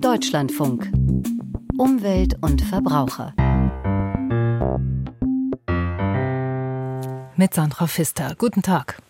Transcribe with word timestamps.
Deutschlandfunk. 0.00 0.92
Umwelt 1.76 2.36
und 2.40 2.62
Verbraucher. 2.62 3.34
Mit 7.36 7.52
Sandra 7.52 7.88
Pfister. 7.88 8.36
Guten 8.38 8.62
Tag. 8.62 9.02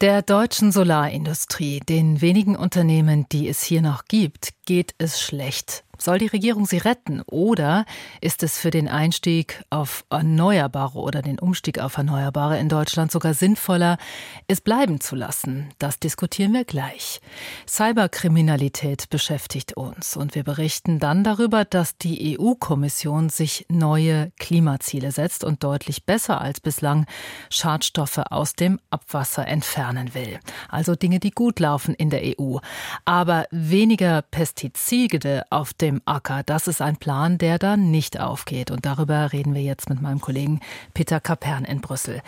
Der 0.00 0.22
deutschen 0.22 0.72
Solarindustrie, 0.72 1.80
den 1.80 2.20
wenigen 2.20 2.56
Unternehmen, 2.56 3.26
die 3.30 3.48
es 3.48 3.62
hier 3.62 3.82
noch 3.82 4.06
gibt, 4.06 4.50
geht 4.66 4.94
es 4.98 5.20
schlecht. 5.20 5.84
Soll 5.98 6.18
die 6.18 6.26
Regierung 6.26 6.66
sie 6.66 6.78
retten 6.78 7.22
oder 7.22 7.84
ist 8.20 8.42
es 8.42 8.58
für 8.58 8.70
den 8.70 8.88
Einstieg 8.88 9.62
auf 9.70 10.04
Erneuerbare 10.10 10.98
oder 10.98 11.22
den 11.22 11.38
Umstieg 11.38 11.78
auf 11.78 11.96
Erneuerbare 11.96 12.58
in 12.58 12.68
Deutschland 12.68 13.10
sogar 13.10 13.34
sinnvoller, 13.34 13.98
es 14.46 14.60
bleiben 14.60 15.00
zu 15.00 15.16
lassen? 15.16 15.70
Das 15.78 15.98
diskutieren 15.98 16.52
wir 16.52 16.64
gleich. 16.64 17.20
Cyberkriminalität 17.66 19.08
beschäftigt 19.10 19.76
uns 19.76 20.16
und 20.16 20.34
wir 20.34 20.44
berichten 20.44 20.98
dann 20.98 21.24
darüber, 21.24 21.64
dass 21.64 21.96
die 21.96 22.38
EU-Kommission 22.38 23.28
sich 23.28 23.66
neue 23.68 24.32
Klimaziele 24.38 25.12
setzt 25.12 25.44
und 25.44 25.64
deutlich 25.64 26.04
besser 26.04 26.40
als 26.40 26.60
bislang 26.60 27.06
Schadstoffe 27.50 28.18
aus 28.18 28.54
dem 28.54 28.80
Abwasser 28.90 29.46
entfernen 29.46 30.14
will. 30.14 30.38
Also 30.68 30.94
Dinge, 30.94 31.20
die 31.20 31.30
gut 31.30 31.60
laufen 31.60 31.94
in 31.94 32.10
der 32.10 32.22
EU. 32.38 32.58
Aber 33.04 33.46
weniger 33.50 34.22
Pestizide 34.22 35.44
auf 35.50 35.72
dem 35.72 35.85
dem 35.86 36.02
Acker. 36.04 36.42
Das 36.44 36.66
ist 36.66 36.82
ein 36.82 36.96
Plan, 36.96 37.38
der 37.38 37.58
da 37.58 37.76
nicht 37.76 38.18
aufgeht. 38.18 38.70
Und 38.70 38.84
darüber 38.84 39.32
reden 39.32 39.54
wir 39.54 39.62
jetzt 39.62 39.88
mit 39.88 40.02
meinem 40.02 40.20
Kollegen 40.20 40.60
Peter 40.94 41.20
Kapern 41.20 41.64
in 41.64 41.80
Brüssel. 41.80 42.22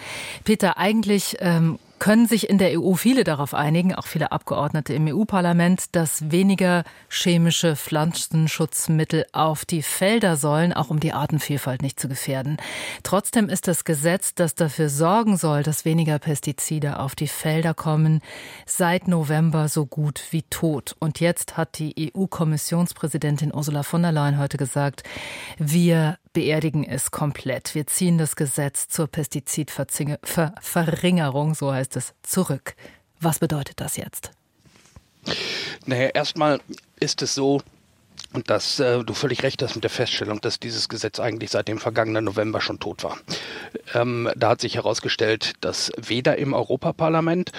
Peter, 0.44 0.78
eigentlich 0.78 1.36
ähm, 1.40 1.78
können 1.98 2.26
sich 2.26 2.48
in 2.48 2.58
der 2.58 2.80
EU 2.80 2.94
viele 2.94 3.24
darauf 3.24 3.54
einigen, 3.54 3.94
auch 3.94 4.06
viele 4.06 4.32
Abgeordnete 4.32 4.94
im 4.94 5.06
EU-Parlament, 5.06 5.94
dass 5.96 6.30
weniger 6.30 6.84
chemische 7.08 7.76
Pflanzenschutzmittel 7.76 9.26
auf 9.32 9.64
die 9.64 9.82
Felder 9.82 10.36
sollen, 10.36 10.72
auch 10.72 10.90
um 10.90 11.00
die 11.00 11.12
Artenvielfalt 11.12 11.82
nicht 11.82 12.00
zu 12.00 12.08
gefährden. 12.08 12.58
Trotzdem 13.02 13.48
ist 13.48 13.68
das 13.68 13.84
Gesetz, 13.84 14.34
das 14.34 14.54
dafür 14.54 14.88
sorgen 14.88 15.36
soll, 15.36 15.62
dass 15.62 15.84
weniger 15.84 16.18
Pestizide 16.18 16.98
auf 16.98 17.14
die 17.14 17.28
Felder 17.28 17.74
kommen, 17.74 18.20
seit 18.66 19.08
November 19.08 19.68
so 19.68 19.86
gut 19.86 20.22
wie 20.30 20.42
tot. 20.42 20.96
Und 20.98 21.20
jetzt 21.20 21.56
hat 21.56 21.78
die 21.78 22.12
EU-Kommissionspräsidentin 22.14 23.54
Ursula 23.54 23.82
von 23.82 24.02
der 24.02 24.12
Leyen 24.12 24.38
heute 24.38 24.56
gesagt, 24.56 25.02
wir 25.58 26.18
beerdigen 26.38 26.84
es 26.84 27.10
komplett. 27.10 27.74
Wir 27.74 27.88
ziehen 27.88 28.16
das 28.16 28.36
Gesetz 28.36 28.86
zur 28.86 29.08
Pestizidverringerung, 29.08 31.56
so 31.56 31.72
heißt 31.72 31.96
es, 31.96 32.14
zurück. 32.22 32.76
Was 33.18 33.40
bedeutet 33.40 33.80
das 33.80 33.96
jetzt? 33.96 34.30
Naja, 35.84 36.10
erstmal 36.10 36.60
ist 37.00 37.22
es 37.22 37.34
so, 37.34 37.60
und 38.32 38.50
dass 38.50 38.78
äh, 38.78 39.02
du 39.04 39.14
völlig 39.14 39.42
recht 39.42 39.62
hast 39.62 39.74
mit 39.74 39.84
der 39.84 39.90
Feststellung, 39.90 40.40
dass 40.40 40.60
dieses 40.60 40.88
Gesetz 40.88 41.18
eigentlich 41.18 41.50
seit 41.50 41.68
dem 41.68 41.78
vergangenen 41.78 42.24
November 42.24 42.60
schon 42.60 42.78
tot 42.78 43.04
war. 43.04 43.18
Ähm, 43.94 44.30
da 44.36 44.50
hat 44.50 44.60
sich 44.60 44.76
herausgestellt, 44.76 45.54
dass 45.60 45.92
weder 45.96 46.36
im 46.36 46.52
Europaparlament 46.52 47.52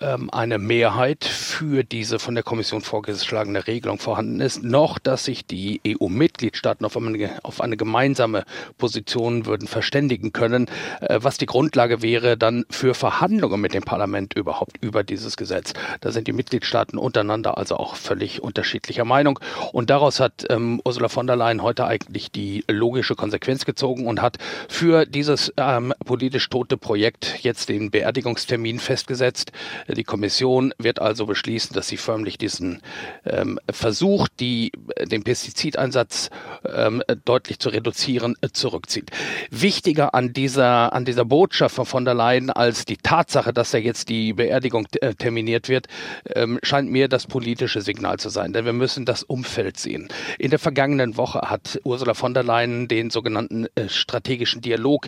ähm, 0.00 0.30
eine 0.30 0.58
Mehrheit 0.58 1.24
für 1.24 1.84
diese 1.84 2.18
von 2.18 2.34
der 2.34 2.44
Kommission 2.44 2.82
vorgeschlagene 2.82 3.66
Regelung 3.66 3.98
vorhanden 3.98 4.40
ist, 4.40 4.62
noch 4.62 4.98
dass 4.98 5.24
sich 5.24 5.46
die 5.46 5.80
EU-Mitgliedstaaten 5.86 6.84
auf 6.84 6.96
eine, 6.96 7.38
auf 7.42 7.60
eine 7.60 7.76
gemeinsame 7.76 8.44
Position 8.78 9.46
würden 9.46 9.68
verständigen 9.68 10.32
können, 10.32 10.66
äh, 11.00 11.18
was 11.22 11.38
die 11.38 11.46
Grundlage 11.46 12.02
wäre 12.02 12.36
dann 12.36 12.64
für 12.70 12.94
Verhandlungen 12.94 13.60
mit 13.60 13.74
dem 13.74 13.82
Parlament 13.82 14.34
überhaupt 14.34 14.76
über 14.80 15.04
dieses 15.04 15.36
Gesetz. 15.36 15.72
Da 16.00 16.12
sind 16.12 16.28
die 16.28 16.32
Mitgliedstaaten 16.32 16.98
untereinander 16.98 17.58
also 17.58 17.76
auch 17.76 17.96
völlig 17.96 18.42
unterschiedlicher 18.42 19.04
Meinung. 19.04 19.38
Und 19.72 19.90
daraus 20.02 20.18
hat 20.18 20.46
ähm, 20.50 20.80
Ursula 20.84 21.06
von 21.06 21.28
der 21.28 21.36
Leyen 21.36 21.62
heute 21.62 21.86
eigentlich 21.86 22.32
die 22.32 22.64
logische 22.68 23.14
Konsequenz 23.14 23.64
gezogen 23.64 24.08
und 24.08 24.20
hat 24.20 24.36
für 24.68 25.06
dieses 25.06 25.52
ähm, 25.56 25.94
politisch 26.04 26.48
tote 26.48 26.76
Projekt 26.76 27.44
jetzt 27.44 27.68
den 27.68 27.92
Beerdigungstermin 27.92 28.80
festgesetzt. 28.80 29.52
Die 29.86 30.02
Kommission 30.02 30.74
wird 30.76 31.00
also 31.00 31.26
beschließen, 31.26 31.72
dass 31.72 31.86
sie 31.86 31.98
förmlich 31.98 32.36
diesen 32.36 32.82
ähm, 33.24 33.60
Versuch, 33.70 34.26
die, 34.40 34.72
äh, 34.96 35.06
den 35.06 35.22
Pestizideinsatz 35.22 36.30
ähm, 36.64 37.04
deutlich 37.24 37.60
zu 37.60 37.68
reduzieren, 37.68 38.34
äh, 38.40 38.48
zurückzieht. 38.48 39.12
Wichtiger 39.52 40.16
an 40.16 40.32
dieser, 40.32 40.94
an 40.94 41.04
dieser 41.04 41.24
Botschaft 41.24 41.76
von 41.76 41.86
von 41.86 42.04
der 42.04 42.14
Leyen 42.14 42.50
als 42.50 42.86
die 42.86 42.96
Tatsache, 42.96 43.52
dass 43.52 43.70
da 43.70 43.78
jetzt 43.78 44.08
die 44.08 44.32
Beerdigung 44.32 44.88
äh, 45.00 45.14
terminiert 45.14 45.68
wird, 45.68 45.86
ähm, 46.34 46.58
scheint 46.64 46.90
mir 46.90 47.06
das 47.06 47.28
politische 47.28 47.82
Signal 47.82 48.18
zu 48.18 48.30
sein. 48.30 48.52
Denn 48.52 48.64
wir 48.64 48.72
müssen 48.72 49.04
das 49.04 49.22
Umfeld 49.22 49.78
sehen. 49.78 49.91
In 50.38 50.50
der 50.50 50.58
vergangenen 50.60 51.16
Woche 51.16 51.40
hat 51.40 51.80
Ursula 51.82 52.14
von 52.14 52.34
der 52.34 52.44
Leyen 52.44 52.86
den 52.86 53.10
sogenannten 53.10 53.66
äh, 53.74 53.88
strategischen 53.88 54.60
Dialog 54.60 55.06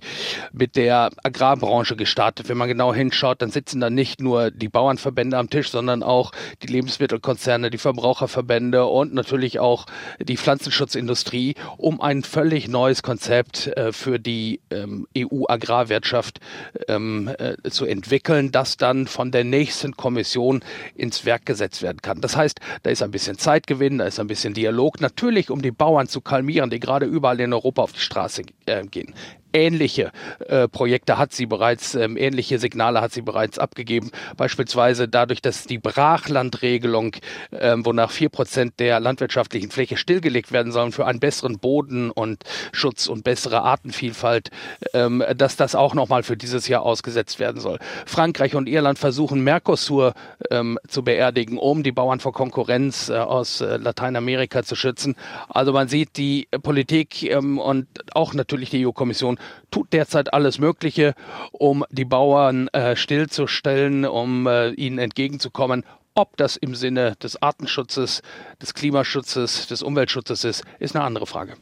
mit 0.52 0.74
der 0.74 1.10
Agrarbranche 1.22 1.94
gestartet. 1.94 2.48
Wenn 2.48 2.58
man 2.58 2.68
genau 2.68 2.92
hinschaut, 2.92 3.40
dann 3.40 3.50
sitzen 3.50 3.80
da 3.80 3.88
nicht 3.88 4.20
nur 4.20 4.50
die 4.50 4.64
die 4.64 4.70
Bauernverbände 4.70 5.36
am 5.36 5.50
Tisch, 5.50 5.70
sondern 5.70 6.02
auch 6.02 6.32
die 6.62 6.68
Lebensmittelkonzerne, 6.68 7.68
die 7.68 7.76
Verbraucherverbände 7.76 8.86
und 8.86 9.12
natürlich 9.12 9.60
auch 9.60 9.84
die 10.18 10.38
Pflanzenschutzindustrie, 10.38 11.54
um 11.76 12.00
ein 12.00 12.22
völlig 12.22 12.66
neues 12.66 13.02
Konzept 13.02 13.66
äh, 13.66 13.92
für 13.92 14.18
die 14.18 14.60
ähm, 14.70 15.06
EU-Agrarwirtschaft 15.14 16.40
ähm, 16.88 17.30
äh, 17.38 17.56
zu 17.68 17.84
entwickeln, 17.84 18.52
das 18.52 18.78
dann 18.78 19.06
von 19.06 19.32
der 19.32 19.44
nächsten 19.44 19.98
Kommission 19.98 20.64
ins 20.94 21.26
Werk 21.26 21.44
gesetzt 21.44 21.82
werden 21.82 22.00
kann. 22.00 22.22
Das 22.22 22.34
heißt, 22.34 22.60
da 22.84 22.88
ist 22.90 23.02
ein 23.02 23.10
bisschen 23.10 23.36
Zeitgewinn, 23.36 23.98
da 23.98 24.06
ist 24.06 24.18
ein 24.18 24.28
bisschen 24.28 24.54
Dialog, 24.54 24.73
natürlich 25.00 25.50
um 25.50 25.62
die 25.62 25.70
Bauern 25.70 26.08
zu 26.08 26.20
kalmieren, 26.20 26.70
die 26.70 26.80
gerade 26.80 27.06
überall 27.06 27.40
in 27.40 27.52
Europa 27.52 27.82
auf 27.82 27.92
die 27.92 28.00
Straße 28.00 28.42
äh, 28.66 28.84
gehen 28.86 29.14
ähnliche 29.54 30.10
äh, 30.46 30.68
Projekte 30.68 31.16
hat 31.16 31.32
sie 31.32 31.46
bereits, 31.46 31.94
ähm, 31.94 32.16
ähnliche 32.16 32.58
Signale 32.58 33.00
hat 33.00 33.12
sie 33.12 33.22
bereits 33.22 33.58
abgegeben. 33.58 34.10
Beispielsweise 34.36 35.08
dadurch, 35.08 35.40
dass 35.40 35.64
die 35.64 35.78
Brachlandregelung, 35.78 37.16
ähm, 37.52 37.86
wonach 37.86 38.10
vier 38.10 38.28
Prozent 38.28 38.74
der 38.80 39.00
landwirtschaftlichen 39.00 39.70
Fläche 39.70 39.96
stillgelegt 39.96 40.52
werden 40.52 40.72
sollen 40.72 40.92
für 40.92 41.06
einen 41.06 41.20
besseren 41.20 41.58
Boden 41.58 42.10
und 42.10 42.44
Schutz 42.72 43.06
und 43.06 43.24
bessere 43.24 43.62
Artenvielfalt, 43.62 44.50
ähm, 44.92 45.22
dass 45.36 45.56
das 45.56 45.74
auch 45.74 45.94
nochmal 45.94 46.24
für 46.24 46.36
dieses 46.36 46.68
Jahr 46.68 46.82
ausgesetzt 46.82 47.38
werden 47.38 47.60
soll. 47.60 47.78
Frankreich 48.06 48.54
und 48.54 48.68
Irland 48.68 48.98
versuchen 48.98 49.42
Mercosur 49.42 50.14
ähm, 50.50 50.78
zu 50.88 51.04
beerdigen, 51.04 51.58
um 51.58 51.82
die 51.82 51.92
Bauern 51.92 52.20
vor 52.20 52.32
Konkurrenz 52.32 53.08
äh, 53.08 53.14
aus 53.14 53.60
äh, 53.60 53.76
Lateinamerika 53.76 54.64
zu 54.64 54.74
schützen. 54.74 55.14
Also 55.48 55.72
man 55.72 55.88
sieht 55.88 56.16
die 56.16 56.48
Politik 56.62 57.22
ähm, 57.22 57.58
und 57.58 57.86
auch 58.14 58.34
natürlich 58.34 58.70
die 58.70 58.86
EU-Kommission 58.86 59.38
tut 59.70 59.92
derzeit 59.92 60.32
alles 60.32 60.58
Mögliche, 60.58 61.14
um 61.52 61.84
die 61.90 62.04
Bauern 62.04 62.68
äh, 62.68 62.96
stillzustellen, 62.96 64.04
um 64.04 64.46
äh, 64.46 64.70
ihnen 64.70 64.98
entgegenzukommen. 64.98 65.84
Ob 66.16 66.36
das 66.36 66.56
im 66.56 66.76
Sinne 66.76 67.16
des 67.16 67.42
Artenschutzes, 67.42 68.22
des 68.62 68.74
Klimaschutzes, 68.74 69.66
des 69.66 69.82
Umweltschutzes 69.82 70.44
ist, 70.44 70.62
ist 70.78 70.94
eine 70.94 71.04
andere 71.04 71.26
Frage. 71.26 71.54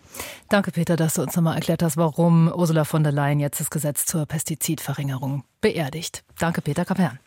Danke, 0.51 0.73
Peter, 0.73 0.97
dass 0.97 1.15
du 1.15 1.23
uns 1.23 1.35
nochmal 1.35 1.55
erklärt 1.55 1.83
hast, 1.83 1.97
warum 1.97 2.53
Ursula 2.53 2.85
von 2.85 3.03
der 3.03 3.13
Leyen 3.13 3.41
jetzt 3.41 3.61
das 3.61 3.71
Gesetz 3.71 4.05
zur 4.05 4.27
Pestizidverringerung 4.27 5.45
beerdigt. 5.63 6.23
Danke, 6.39 6.61
Peter 6.61 6.85
Kapern. 6.85 7.19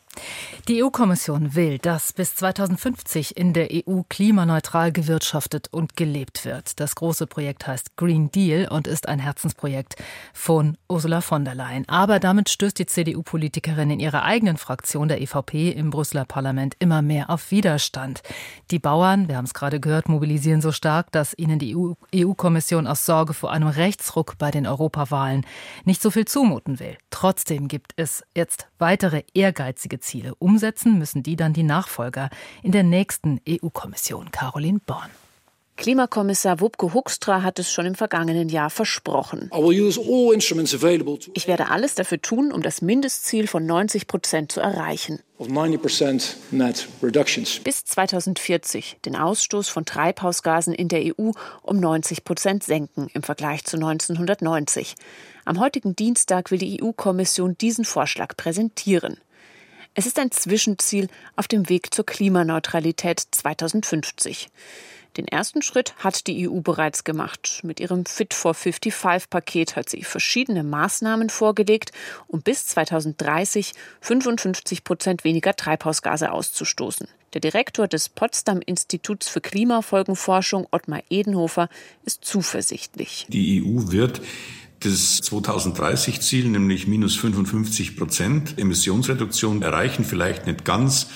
Die 0.68 0.82
EU-Kommission 0.82 1.54
will, 1.54 1.78
dass 1.78 2.12
bis 2.12 2.34
2050 2.34 3.36
in 3.36 3.52
der 3.52 3.68
EU 3.70 4.02
klimaneutral 4.08 4.90
gewirtschaftet 4.90 5.68
und 5.70 5.96
gelebt 5.96 6.44
wird. 6.44 6.80
Das 6.80 6.96
große 6.96 7.26
Projekt 7.26 7.66
heißt 7.66 7.96
Green 7.96 8.32
Deal 8.32 8.68
und 8.68 8.88
ist 8.88 9.08
ein 9.08 9.20
Herzensprojekt 9.20 9.96
von 10.32 10.76
Ursula 10.88 11.20
von 11.20 11.44
der 11.44 11.54
Leyen. 11.54 11.88
Aber 11.88 12.18
damit 12.18 12.48
stößt 12.48 12.78
die 12.78 12.86
CDU-Politikerin 12.86 13.90
in 13.90 14.00
ihrer 14.00 14.24
eigenen 14.24 14.56
Fraktion 14.56 15.08
der 15.08 15.20
EVP 15.20 15.70
im 15.70 15.90
Brüsseler 15.90 16.24
Parlament 16.24 16.74
immer 16.80 17.00
mehr 17.00 17.30
auf 17.30 17.50
Widerstand. 17.50 18.22
Die 18.72 18.80
Bauern, 18.80 19.28
wir 19.28 19.36
haben 19.36 19.44
es 19.44 19.54
gerade 19.54 19.78
gehört, 19.78 20.08
mobilisieren 20.08 20.60
so 20.60 20.72
stark, 20.72 21.12
dass 21.12 21.32
ihnen 21.38 21.60
die 21.60 21.76
EU-Kommission 21.76 22.86
aus 22.86 23.06
Sorge 23.06 23.34
vor 23.34 23.52
einem 23.52 23.68
Rechtsruck 23.68 24.36
bei 24.38 24.50
den 24.50 24.66
Europawahlen 24.66 25.46
nicht 25.84 26.02
so 26.02 26.10
viel 26.10 26.24
zumuten 26.24 26.80
will. 26.80 26.96
Trotzdem 27.10 27.68
gibt 27.68 27.92
es 27.96 28.24
jetzt 28.34 28.66
weitere 28.78 29.22
ehrgeizige 29.32 30.00
Ziele. 30.06 30.34
Umsetzen 30.38 30.98
müssen 30.98 31.22
die 31.22 31.36
dann 31.36 31.52
die 31.52 31.62
Nachfolger 31.62 32.30
in 32.62 32.72
der 32.72 32.84
nächsten 32.84 33.40
EU-Kommission, 33.48 34.30
Caroline 34.30 34.80
Born. 34.86 35.10
Klimakommissar 35.76 36.60
Wubke 36.60 36.94
Huckstra 36.94 37.42
hat 37.42 37.58
es 37.58 37.70
schon 37.70 37.84
im 37.84 37.94
vergangenen 37.94 38.48
Jahr 38.48 38.70
versprochen. 38.70 39.50
Ich 41.34 41.46
werde 41.46 41.70
alles 41.70 41.94
dafür 41.94 42.22
tun, 42.22 42.50
um 42.50 42.62
das 42.62 42.80
Mindestziel 42.80 43.46
von 43.46 43.66
90 43.66 44.06
Prozent 44.06 44.52
zu 44.52 44.60
erreichen. 44.60 45.20
Bis 45.38 45.48
2040 47.84 48.96
den 49.04 49.16
Ausstoß 49.16 49.68
von 49.68 49.84
Treibhausgasen 49.84 50.72
in 50.72 50.88
der 50.88 51.12
EU 51.18 51.32
um 51.60 51.78
90 51.78 52.24
Prozent 52.24 52.64
senken 52.64 53.08
im 53.12 53.22
Vergleich 53.22 53.64
zu 53.64 53.76
1990. 53.76 54.94
Am 55.44 55.60
heutigen 55.60 55.94
Dienstag 55.94 56.50
will 56.50 56.58
die 56.58 56.82
EU-Kommission 56.82 57.58
diesen 57.58 57.84
Vorschlag 57.84 58.34
präsentieren. 58.36 59.18
Es 59.98 60.04
ist 60.04 60.18
ein 60.18 60.30
Zwischenziel 60.30 61.08
auf 61.36 61.48
dem 61.48 61.70
Weg 61.70 61.94
zur 61.94 62.04
Klimaneutralität 62.04 63.18
2050. 63.30 64.48
Den 65.16 65.26
ersten 65.26 65.62
Schritt 65.62 65.94
hat 65.96 66.26
die 66.26 66.46
EU 66.46 66.60
bereits 66.60 67.02
gemacht. 67.02 67.60
Mit 67.62 67.80
ihrem 67.80 68.04
Fit 68.04 68.34
for 68.34 68.52
55-Paket 68.52 69.74
hat 69.74 69.88
sie 69.88 70.02
verschiedene 70.02 70.64
Maßnahmen 70.64 71.30
vorgelegt, 71.30 71.92
um 72.26 72.42
bis 72.42 72.66
2030 72.66 73.72
55 74.02 74.84
Prozent 74.84 75.24
weniger 75.24 75.56
Treibhausgase 75.56 76.30
auszustoßen. 76.30 77.08
Der 77.32 77.40
Direktor 77.40 77.88
des 77.88 78.10
Potsdam 78.10 78.60
Instituts 78.60 79.28
für 79.30 79.40
Klimafolgenforschung, 79.40 80.66
Ottmar 80.72 81.04
Edenhofer, 81.08 81.70
ist 82.04 82.22
zuversichtlich. 82.22 83.24
Die 83.30 83.62
EU 83.64 83.92
wird 83.92 84.20
das 84.80 85.22
2030-Ziel, 85.22 86.48
nämlich 86.48 86.86
minus 86.86 87.16
55 87.16 87.96
Prozent 87.96 88.58
Emissionsreduktion 88.58 89.62
erreichen, 89.62 90.04
vielleicht 90.04 90.46
nicht 90.46 90.64
ganz. 90.64 91.08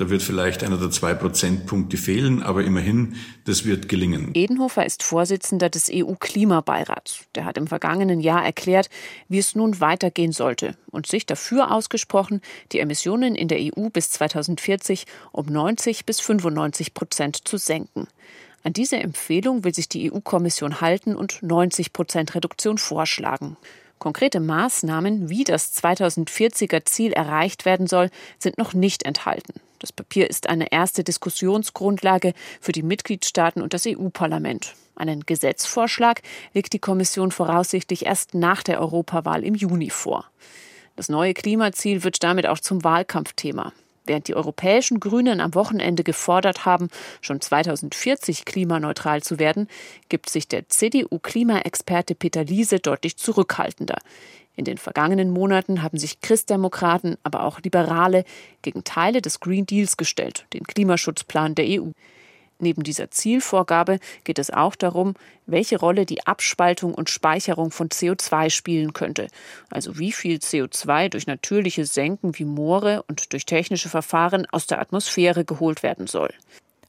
Da 0.00 0.08
wird 0.08 0.22
vielleicht 0.22 0.64
einer 0.64 0.78
der 0.78 0.90
zwei 0.90 1.12
Prozentpunkte 1.12 1.98
fehlen, 1.98 2.42
aber 2.42 2.64
immerhin, 2.64 3.16
das 3.44 3.66
wird 3.66 3.86
gelingen. 3.86 4.30
Edenhofer 4.32 4.86
ist 4.86 5.02
Vorsitzender 5.02 5.68
des 5.68 5.90
EU-Klimabeirats. 5.92 7.24
Der 7.34 7.44
hat 7.44 7.58
im 7.58 7.66
vergangenen 7.66 8.18
Jahr 8.20 8.42
erklärt, 8.42 8.88
wie 9.28 9.36
es 9.38 9.54
nun 9.54 9.78
weitergehen 9.78 10.32
sollte 10.32 10.74
und 10.90 11.06
sich 11.06 11.26
dafür 11.26 11.70
ausgesprochen, 11.70 12.40
die 12.72 12.78
Emissionen 12.78 13.34
in 13.34 13.48
der 13.48 13.58
EU 13.58 13.90
bis 13.90 14.10
2040 14.12 15.04
um 15.32 15.44
90 15.44 16.06
bis 16.06 16.20
95 16.20 16.94
Prozent 16.94 17.46
zu 17.46 17.58
senken. 17.58 18.08
An 18.62 18.72
diese 18.74 18.96
Empfehlung 18.96 19.64
will 19.64 19.74
sich 19.74 19.88
die 19.88 20.12
EU-Kommission 20.12 20.80
halten 20.80 21.16
und 21.16 21.42
90 21.42 21.92
Prozent 21.92 22.34
Reduktion 22.34 22.76
vorschlagen. 22.78 23.56
Konkrete 23.98 24.40
Maßnahmen, 24.40 25.28
wie 25.28 25.44
das 25.44 25.74
2040er 25.82 26.84
Ziel 26.84 27.12
erreicht 27.12 27.64
werden 27.64 27.86
soll, 27.86 28.10
sind 28.38 28.58
noch 28.58 28.72
nicht 28.74 29.02
enthalten. 29.02 29.60
Das 29.78 29.92
Papier 29.92 30.28
ist 30.28 30.48
eine 30.48 30.72
erste 30.72 31.04
Diskussionsgrundlage 31.04 32.34
für 32.60 32.72
die 32.72 32.82
Mitgliedstaaten 32.82 33.62
und 33.62 33.72
das 33.72 33.86
EU-Parlament. 33.86 34.74
Einen 34.94 35.24
Gesetzvorschlag 35.24 36.20
legt 36.52 36.74
die 36.74 36.78
Kommission 36.78 37.30
voraussichtlich 37.30 38.04
erst 38.04 38.34
nach 38.34 38.62
der 38.62 38.80
Europawahl 38.80 39.42
im 39.44 39.54
Juni 39.54 39.88
vor. 39.88 40.26
Das 40.96 41.08
neue 41.08 41.32
Klimaziel 41.32 42.04
wird 42.04 42.22
damit 42.22 42.46
auch 42.46 42.58
zum 42.58 42.84
Wahlkampfthema. 42.84 43.72
Während 44.06 44.28
die 44.28 44.34
europäischen 44.34 44.98
Grünen 44.98 45.40
am 45.40 45.54
Wochenende 45.54 46.02
gefordert 46.04 46.64
haben, 46.64 46.88
schon 47.20 47.40
2040 47.40 48.44
klimaneutral 48.44 49.22
zu 49.22 49.38
werden, 49.38 49.68
gibt 50.08 50.30
sich 50.30 50.48
der 50.48 50.68
CDU-Klimaexperte 50.68 52.14
Peter 52.14 52.44
Liese 52.44 52.80
deutlich 52.80 53.16
zurückhaltender. 53.16 53.98
In 54.56 54.64
den 54.64 54.78
vergangenen 54.78 55.30
Monaten 55.30 55.82
haben 55.82 55.98
sich 55.98 56.20
Christdemokraten, 56.20 57.16
aber 57.22 57.44
auch 57.44 57.60
Liberale 57.60 58.24
gegen 58.62 58.84
Teile 58.84 59.22
des 59.22 59.40
Green 59.40 59.64
Deals 59.66 59.96
gestellt, 59.96 60.44
den 60.52 60.64
Klimaschutzplan 60.64 61.54
der 61.54 61.66
EU. 61.66 61.90
Neben 62.60 62.82
dieser 62.82 63.10
Zielvorgabe 63.10 63.98
geht 64.24 64.38
es 64.38 64.50
auch 64.50 64.76
darum, 64.76 65.14
welche 65.46 65.78
Rolle 65.78 66.06
die 66.06 66.26
Abspaltung 66.26 66.94
und 66.94 67.10
Speicherung 67.10 67.70
von 67.70 67.88
CO2 67.88 68.50
spielen 68.50 68.92
könnte. 68.92 69.28
Also 69.70 69.98
wie 69.98 70.12
viel 70.12 70.36
CO2 70.36 71.08
durch 71.08 71.26
natürliche 71.26 71.84
Senken 71.84 72.38
wie 72.38 72.44
Moore 72.44 73.02
und 73.08 73.32
durch 73.32 73.46
technische 73.46 73.88
Verfahren 73.88 74.46
aus 74.50 74.66
der 74.66 74.80
Atmosphäre 74.80 75.44
geholt 75.44 75.82
werden 75.82 76.06
soll. 76.06 76.30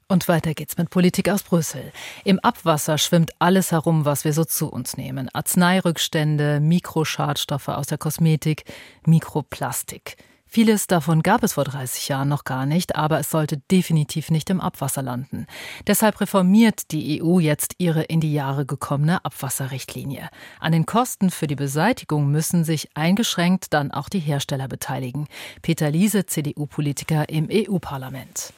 Und 0.08 0.28
weiter 0.28 0.52
geht's 0.52 0.76
mit 0.76 0.90
Politik 0.90 1.30
aus 1.30 1.42
Brüssel. 1.42 1.90
Im 2.24 2.38
Abwasser 2.40 2.98
schwimmt 2.98 3.30
alles 3.38 3.72
herum, 3.72 4.04
was 4.04 4.26
wir 4.26 4.34
so 4.34 4.44
zu 4.44 4.68
uns 4.68 4.98
nehmen. 4.98 5.30
Arzneirückstände, 5.32 6.60
Mikroschadstoffe 6.60 7.68
aus 7.68 7.86
der 7.86 7.96
Kosmetik, 7.96 8.64
Mikroplastik. 9.06 10.18
Vieles 10.54 10.86
davon 10.86 11.22
gab 11.22 11.42
es 11.44 11.54
vor 11.54 11.64
30 11.64 12.08
Jahren 12.08 12.28
noch 12.28 12.44
gar 12.44 12.66
nicht, 12.66 12.94
aber 12.94 13.18
es 13.18 13.30
sollte 13.30 13.62
definitiv 13.70 14.30
nicht 14.30 14.50
im 14.50 14.60
Abwasser 14.60 15.00
landen. 15.00 15.46
Deshalb 15.86 16.20
reformiert 16.20 16.90
die 16.90 17.22
EU 17.22 17.38
jetzt 17.38 17.76
ihre 17.78 18.02
in 18.02 18.20
die 18.20 18.34
Jahre 18.34 18.66
gekommene 18.66 19.24
Abwasserrichtlinie. 19.24 20.28
An 20.60 20.72
den 20.72 20.84
Kosten 20.84 21.30
für 21.30 21.46
die 21.46 21.56
Beseitigung 21.56 22.30
müssen 22.30 22.64
sich 22.64 22.90
eingeschränkt 22.92 23.72
dann 23.72 23.92
auch 23.92 24.10
die 24.10 24.18
Hersteller 24.18 24.68
beteiligen. 24.68 25.26
Peter 25.62 25.90
Liese, 25.90 26.26
CDU-Politiker 26.26 27.30
im 27.30 27.48
EU-Parlament. 27.50 28.52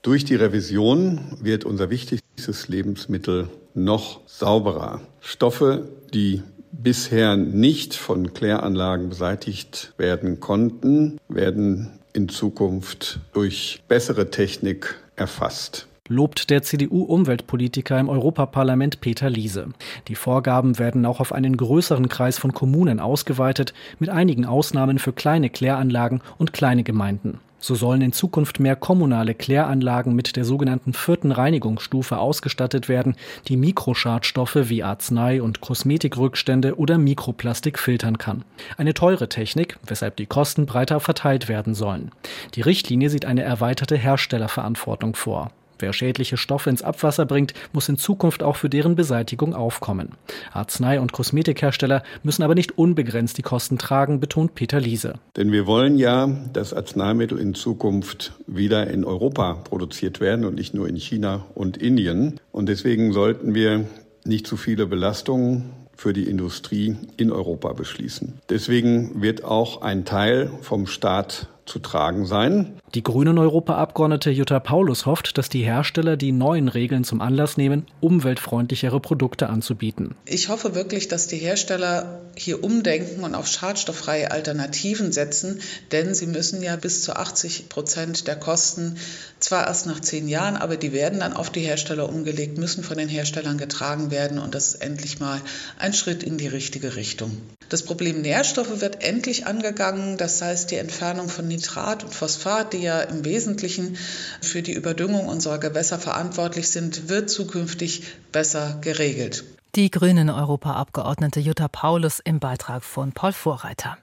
Durch 0.00 0.24
die 0.24 0.36
Revision 0.36 1.36
wird 1.42 1.66
unser 1.66 1.90
wichtigstes 1.90 2.68
Lebensmittel 2.68 3.50
noch 3.74 4.26
sauberer. 4.26 5.02
Stoffe, 5.20 5.90
die 6.14 6.42
bisher 6.82 7.36
nicht 7.36 7.94
von 7.94 8.32
Kläranlagen 8.34 9.08
beseitigt 9.08 9.92
werden 9.96 10.40
konnten, 10.40 11.18
werden 11.28 11.98
in 12.12 12.28
Zukunft 12.28 13.20
durch 13.32 13.82
bessere 13.88 14.30
Technik 14.30 14.96
erfasst 15.16 15.88
lobt 16.08 16.50
der 16.50 16.62
CDU-Umweltpolitiker 16.62 17.98
im 17.98 18.10
Europaparlament 18.10 19.00
Peter 19.00 19.30
Liese. 19.30 19.68
Die 20.08 20.14
Vorgaben 20.14 20.78
werden 20.78 21.06
auch 21.06 21.18
auf 21.18 21.32
einen 21.32 21.56
größeren 21.56 22.10
Kreis 22.10 22.38
von 22.38 22.52
Kommunen 22.52 23.00
ausgeweitet, 23.00 23.72
mit 23.98 24.10
einigen 24.10 24.44
Ausnahmen 24.44 24.98
für 24.98 25.14
kleine 25.14 25.48
Kläranlagen 25.48 26.20
und 26.36 26.52
kleine 26.52 26.84
Gemeinden. 26.84 27.40
So 27.64 27.74
sollen 27.74 28.02
in 28.02 28.12
Zukunft 28.12 28.60
mehr 28.60 28.76
kommunale 28.76 29.34
Kläranlagen 29.34 30.14
mit 30.14 30.36
der 30.36 30.44
sogenannten 30.44 30.92
vierten 30.92 31.32
Reinigungsstufe 31.32 32.18
ausgestattet 32.18 32.90
werden, 32.90 33.16
die 33.48 33.56
Mikroschadstoffe 33.56 34.68
wie 34.68 34.84
Arznei- 34.84 35.40
und 35.40 35.62
Kosmetikrückstände 35.62 36.78
oder 36.78 36.98
Mikroplastik 36.98 37.78
filtern 37.78 38.18
kann. 38.18 38.44
Eine 38.76 38.92
teure 38.92 39.30
Technik, 39.30 39.78
weshalb 39.86 40.16
die 40.16 40.26
Kosten 40.26 40.66
breiter 40.66 41.00
verteilt 41.00 41.48
werden 41.48 41.74
sollen. 41.74 42.10
Die 42.54 42.60
Richtlinie 42.60 43.08
sieht 43.08 43.24
eine 43.24 43.44
erweiterte 43.44 43.96
Herstellerverantwortung 43.96 45.14
vor. 45.14 45.50
Wer 45.78 45.92
schädliche 45.92 46.36
Stoffe 46.36 46.70
ins 46.70 46.82
Abwasser 46.82 47.26
bringt, 47.26 47.54
muss 47.72 47.88
in 47.88 47.96
Zukunft 47.96 48.42
auch 48.42 48.56
für 48.56 48.68
deren 48.68 48.94
Beseitigung 48.94 49.54
aufkommen. 49.54 50.10
Arznei- 50.52 51.00
und 51.00 51.12
Kosmetikhersteller 51.12 52.02
müssen 52.22 52.42
aber 52.42 52.54
nicht 52.54 52.78
unbegrenzt 52.78 53.38
die 53.38 53.42
Kosten 53.42 53.78
tragen, 53.78 54.20
betont 54.20 54.54
Peter 54.54 54.80
Liese. 54.80 55.14
Denn 55.36 55.52
wir 55.52 55.66
wollen 55.66 55.96
ja, 55.96 56.28
dass 56.52 56.72
Arzneimittel 56.74 57.38
in 57.38 57.54
Zukunft 57.54 58.32
wieder 58.46 58.88
in 58.88 59.04
Europa 59.04 59.54
produziert 59.54 60.20
werden 60.20 60.44
und 60.44 60.54
nicht 60.54 60.74
nur 60.74 60.88
in 60.88 60.96
China 60.96 61.44
und 61.54 61.76
Indien. 61.76 62.40
Und 62.52 62.68
deswegen 62.68 63.12
sollten 63.12 63.54
wir 63.54 63.86
nicht 64.24 64.46
zu 64.46 64.56
viele 64.56 64.86
Belastungen 64.86 65.70
für 65.96 66.12
die 66.12 66.28
Industrie 66.28 66.96
in 67.16 67.30
Europa 67.30 67.72
beschließen. 67.72 68.40
Deswegen 68.48 69.22
wird 69.22 69.44
auch 69.44 69.82
ein 69.82 70.04
Teil 70.04 70.50
vom 70.60 70.86
Staat 70.86 71.48
zu 71.66 71.78
tragen 71.78 72.26
sein. 72.26 72.74
Die 72.94 73.02
grünen 73.02 73.38
Europaabgeordnete 73.38 74.30
Jutta 74.30 74.60
Paulus 74.60 75.06
hofft, 75.06 75.36
dass 75.38 75.48
die 75.48 75.64
Hersteller 75.64 76.16
die 76.16 76.32
neuen 76.32 76.68
Regeln 76.68 77.04
zum 77.04 77.20
Anlass 77.20 77.56
nehmen, 77.56 77.86
umweltfreundlichere 78.00 79.00
Produkte 79.00 79.48
anzubieten. 79.48 80.14
Ich 80.26 80.48
hoffe 80.48 80.74
wirklich, 80.74 81.08
dass 81.08 81.26
die 81.26 81.38
Hersteller 81.38 82.20
hier 82.36 82.62
umdenken 82.62 83.24
und 83.24 83.34
auf 83.34 83.48
schadstofffreie 83.48 84.30
Alternativen 84.30 85.12
setzen, 85.12 85.60
denn 85.92 86.14
sie 86.14 86.26
müssen 86.26 86.62
ja 86.62 86.76
bis 86.76 87.02
zu 87.02 87.16
80 87.16 87.68
Prozent 87.68 88.26
der 88.26 88.36
Kosten 88.36 88.96
zwar 89.40 89.66
erst 89.66 89.86
nach 89.86 90.00
zehn 90.00 90.28
Jahren, 90.28 90.56
aber 90.56 90.76
die 90.76 90.92
werden 90.92 91.20
dann 91.20 91.32
auf 91.32 91.50
die 91.50 91.60
Hersteller 91.60 92.08
umgelegt, 92.08 92.58
müssen 92.58 92.84
von 92.84 92.98
den 92.98 93.08
Herstellern 93.08 93.58
getragen 93.58 94.10
werden 94.10 94.38
und 94.38 94.54
das 94.54 94.68
ist 94.68 94.74
endlich 94.82 95.20
mal 95.20 95.40
ein 95.78 95.92
Schritt 95.92 96.22
in 96.22 96.38
die 96.38 96.48
richtige 96.48 96.96
Richtung. 96.96 97.36
Das 97.68 97.82
Problem 97.82 98.20
Nährstoffe 98.20 98.80
wird 98.80 99.02
endlich 99.02 99.46
angegangen, 99.46 100.16
das 100.16 100.40
heißt 100.40 100.70
die 100.70 100.76
Entfernung 100.76 101.28
von 101.28 101.48
Nitrat 101.54 102.04
und 102.04 102.12
Phosphat, 102.12 102.72
die 102.72 102.82
ja 102.82 103.00
im 103.00 103.24
Wesentlichen 103.24 103.96
für 104.40 104.62
die 104.62 104.72
Überdüngung 104.72 105.28
unserer 105.28 105.58
Gewässer 105.58 105.98
verantwortlich 105.98 106.68
sind, 106.68 107.08
wird 107.08 107.30
zukünftig 107.30 108.02
besser 108.32 108.78
geregelt. 108.80 109.44
Die 109.74 109.90
grünen 109.90 110.30
Europaabgeordnete 110.30 111.40
Jutta 111.40 111.68
Paulus 111.68 112.20
im 112.20 112.38
Beitrag 112.38 112.84
von 112.84 113.12
Paul 113.12 113.32
Vorreiter. 113.32 113.98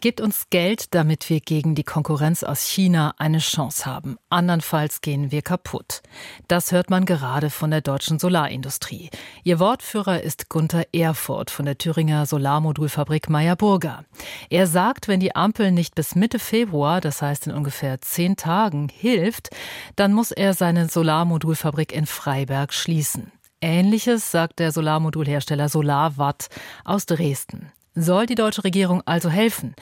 Gebt 0.00 0.20
uns 0.20 0.48
Geld, 0.50 0.94
damit 0.94 1.28
wir 1.30 1.40
gegen 1.40 1.74
die 1.74 1.84
Konkurrenz 1.84 2.42
aus 2.42 2.66
China 2.66 3.14
eine 3.18 3.38
Chance 3.38 3.86
haben. 3.86 4.16
Andernfalls 4.30 5.00
gehen 5.00 5.30
wir 5.30 5.42
kaputt. 5.42 6.02
Das 6.48 6.72
hört 6.72 6.90
man 6.90 7.04
gerade 7.04 7.50
von 7.50 7.70
der 7.70 7.80
deutschen 7.80 8.18
Solarindustrie. 8.18 9.10
Ihr 9.44 9.58
Wortführer 9.58 10.22
ist 10.22 10.48
Gunther 10.48 10.86
Erfurt 10.92 11.50
von 11.50 11.66
der 11.66 11.78
Thüringer 11.78 12.26
Solarmodulfabrik 12.26 13.28
Meyer-Burger. 13.28 14.04
Er 14.50 14.66
sagt, 14.66 15.08
wenn 15.08 15.20
die 15.20 15.36
Ampel 15.36 15.72
nicht 15.72 15.94
bis 15.94 16.14
Mitte 16.14 16.38
Februar, 16.38 17.00
das 17.00 17.22
heißt 17.22 17.46
in 17.46 17.52
ungefähr 17.52 18.00
zehn 18.00 18.36
Tagen, 18.36 18.88
hilft, 18.88 19.50
dann 19.96 20.12
muss 20.12 20.30
er 20.30 20.54
seine 20.54 20.88
Solarmodulfabrik 20.88 21.92
in 21.92 22.06
Freiberg 22.06 22.72
schließen. 22.72 23.32
Ähnliches 23.60 24.30
sagt 24.32 24.58
der 24.58 24.72
Solarmodulhersteller 24.72 25.68
SolarWatt 25.68 26.48
aus 26.84 27.06
Dresden. 27.06 27.70
Soll 27.94 28.24
die 28.24 28.36
deutsche 28.36 28.64
Regierung 28.64 29.02
also 29.04 29.28
helfen? 29.28 29.74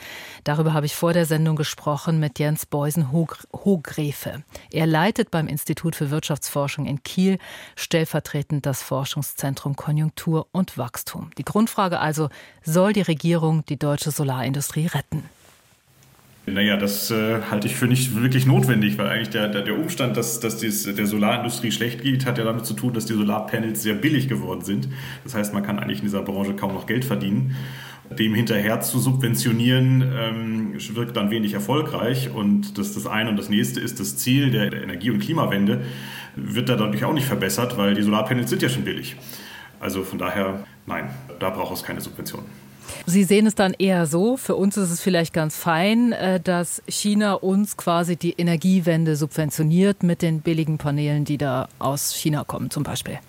Darüber 0.43 0.73
habe 0.73 0.85
ich 0.85 0.95
vor 0.95 1.13
der 1.13 1.25
Sendung 1.25 1.55
gesprochen 1.55 2.19
mit 2.19 2.39
Jens 2.39 2.65
Beusen-Hogrefe. 2.65 4.43
Er 4.69 4.85
leitet 4.85 5.31
beim 5.31 5.47
Institut 5.47 5.95
für 5.95 6.11
Wirtschaftsforschung 6.11 6.87
in 6.87 7.03
Kiel 7.03 7.37
stellvertretend 7.77 8.65
das 8.65 8.83
Forschungszentrum 8.83 9.77
Konjunktur 9.77 10.47
und 10.51 10.77
Wachstum. 10.77 11.29
Die 11.37 11.45
Grundfrage 11.45 11.99
also, 11.99 12.27
soll 12.63 12.91
die 12.91 13.01
Regierung 13.01 13.63
die 13.67 13.79
deutsche 13.79 14.11
Solarindustrie 14.11 14.87
retten? 14.87 15.23
Naja, 16.47 16.75
das 16.75 17.11
äh, 17.11 17.39
halte 17.49 17.67
ich 17.67 17.75
für 17.75 17.85
nicht 17.85 18.15
wirklich 18.15 18.45
notwendig, 18.45 18.97
weil 18.97 19.07
eigentlich 19.07 19.29
der, 19.29 19.47
der, 19.47 19.61
der 19.61 19.77
Umstand, 19.77 20.17
dass, 20.17 20.39
dass 20.39 20.57
dies, 20.57 20.83
der 20.83 21.05
Solarindustrie 21.05 21.71
schlecht 21.71 22.01
geht, 22.01 22.25
hat 22.25 22.39
ja 22.39 22.43
damit 22.43 22.65
zu 22.65 22.73
tun, 22.73 22.93
dass 22.93 23.05
die 23.05 23.13
Solarpanels 23.13 23.83
sehr 23.83 23.93
billig 23.93 24.27
geworden 24.27 24.61
sind. 24.61 24.89
Das 25.23 25.35
heißt, 25.35 25.53
man 25.53 25.63
kann 25.63 25.77
eigentlich 25.77 25.99
in 25.99 26.05
dieser 26.05 26.23
Branche 26.23 26.55
kaum 26.55 26.73
noch 26.73 26.87
Geld 26.87 27.05
verdienen. 27.05 27.55
Dem 28.17 28.35
hinterher 28.35 28.81
zu 28.81 28.99
subventionieren, 28.99 30.01
ähm, 30.01 30.73
wirkt 30.95 31.15
dann 31.15 31.31
wenig 31.31 31.53
erfolgreich. 31.53 32.29
Und 32.33 32.77
das, 32.77 32.93
das 32.93 33.07
eine 33.07 33.29
und 33.29 33.37
das 33.37 33.49
nächste 33.49 33.79
ist 33.79 33.99
das 33.99 34.17
Ziel 34.17 34.51
der, 34.51 34.69
der 34.69 34.83
Energie- 34.83 35.11
und 35.11 35.19
Klimawende, 35.19 35.81
wird 36.35 36.69
dadurch 36.69 37.03
auch 37.03 37.13
nicht 37.13 37.25
verbessert, 37.25 37.77
weil 37.77 37.93
die 37.93 38.01
Solarpanels 38.01 38.49
sind 38.49 38.61
ja 38.61 38.69
schon 38.69 38.83
billig. 38.83 39.15
Also 39.79 40.03
von 40.03 40.19
daher, 40.19 40.63
nein, 40.85 41.09
da 41.39 41.49
braucht 41.49 41.75
es 41.75 41.83
keine 41.83 42.01
Subventionen. 42.01 42.45
Sie 43.05 43.23
sehen 43.23 43.47
es 43.47 43.55
dann 43.55 43.73
eher 43.73 44.05
so, 44.05 44.37
für 44.37 44.55
uns 44.55 44.77
ist 44.77 44.91
es 44.91 45.01
vielleicht 45.01 45.33
ganz 45.33 45.55
fein, 45.55 46.11
äh, 46.11 46.39
dass 46.39 46.81
China 46.87 47.33
uns 47.33 47.77
quasi 47.77 48.15
die 48.15 48.33
Energiewende 48.33 49.15
subventioniert 49.15 50.03
mit 50.03 50.21
den 50.21 50.41
billigen 50.41 50.77
Paneelen, 50.77 51.25
die 51.25 51.37
da 51.37 51.67
aus 51.79 52.13
China 52.13 52.43
kommen 52.43 52.69
zum 52.69 52.83
Beispiel. 52.83 53.19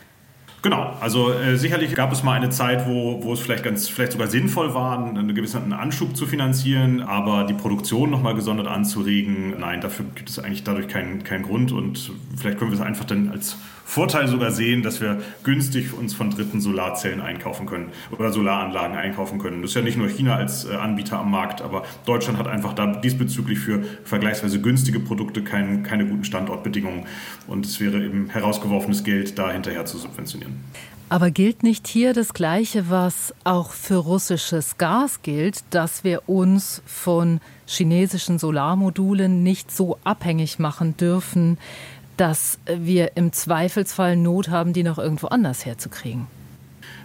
Genau, 0.62 0.97
also 1.00 1.33
äh, 1.33 1.57
sicherlich 1.57 1.92
gab 1.97 2.12
es 2.12 2.23
mal 2.23 2.35
eine 2.35 2.50
Zeit, 2.50 2.87
wo, 2.87 3.21
wo 3.25 3.33
es 3.33 3.40
vielleicht 3.40 3.64
ganz 3.64 3.88
vielleicht 3.88 4.12
sogar 4.12 4.28
sinnvoll 4.28 4.75
war, 4.75 4.97
einen 4.97 5.35
gewissen 5.35 5.73
Anschub 5.73 6.16
zu 6.16 6.25
finanzieren, 6.25 7.02
aber 7.02 7.45
die 7.45 7.54
Produktion 7.54 8.11
nochmal 8.11 8.37
gesondert 8.37 8.69
anzuregen, 8.69 9.59
nein, 9.59 9.81
dafür 9.81 10.07
gibt 10.14 10.31
es 10.31 10.38
eigentlich 10.38 10.62
dadurch 10.62 10.87
keinen, 10.87 11.25
keinen 11.25 11.42
Grund 11.42 11.73
und 11.73 12.12
vielleicht 12.37 12.59
können 12.59 12.71
wir 12.71 12.78
es 12.78 12.85
einfach 12.85 13.04
dann 13.04 13.28
als 13.28 13.57
Vorteil 13.85 14.29
sogar 14.29 14.51
sehen, 14.51 14.83
dass 14.83 15.01
wir 15.01 15.21
günstig 15.45 15.93
uns 15.93 16.15
von 16.15 16.31
dritten 16.31 16.61
Solarzellen 16.61 17.21
einkaufen 17.21 17.67
können 17.67 17.91
oder 18.11 18.33
Solaranlagen 18.33 18.97
einkaufen 18.97 19.39
können. 19.39 19.62
Das 19.62 19.73
ist 19.73 19.75
ja 19.75 19.83
nicht 19.83 19.99
nur 19.99 20.09
China 20.09 20.37
als 20.37 20.65
äh, 20.65 20.75
Anbieter 20.75 21.19
am 21.19 21.31
Markt, 21.31 21.62
aber 21.62 21.83
Deutschland 22.07 22.39
hat 22.39 22.49
einfach 22.49 22.73
da 22.73 22.87
diesbezüglich 22.87 23.59
für 23.59 23.83
vergleichsweise 24.05 24.61
günstige 24.61 25.01
Produkte 25.01 25.43
kein, 25.43 25.83
keine 25.83 26.07
guten 26.07 26.25
Standortbedingungen 26.25 27.07
und 27.47 27.67
es 27.67 27.81
wäre 27.81 28.03
eben 28.03 28.31
herausgeworfenes 28.31 29.05
Geld 29.05 29.39
da 29.39 29.51
hinterher 29.51 29.85
zu 29.85 29.99
subventionieren. 29.99 30.57
Aber 31.12 31.31
gilt 31.31 31.62
nicht 31.62 31.89
hier 31.89 32.15
das 32.15 32.33
Gleiche, 32.33 32.89
was 32.89 33.35
auch 33.45 33.73
für 33.73 33.97
russisches 33.97 34.79
Gas 34.79 35.21
gilt, 35.21 35.62
dass 35.69 36.05
wir 36.05 36.27
uns 36.27 36.81
von 36.87 37.41
chinesischen 37.67 38.39
Solarmodulen 38.39 39.43
nicht 39.43 39.71
so 39.71 39.99
abhängig 40.05 40.59
machen 40.59 40.97
dürfen, 40.97 41.59
dass 42.16 42.59
wir 42.66 43.16
im 43.16 43.33
Zweifelsfall 43.33 44.16
Not 44.16 44.49
haben, 44.49 44.73
die 44.73 44.83
noch 44.83 44.99
irgendwo 44.99 45.28
anders 45.28 45.64
herzukriegen? 45.64 46.26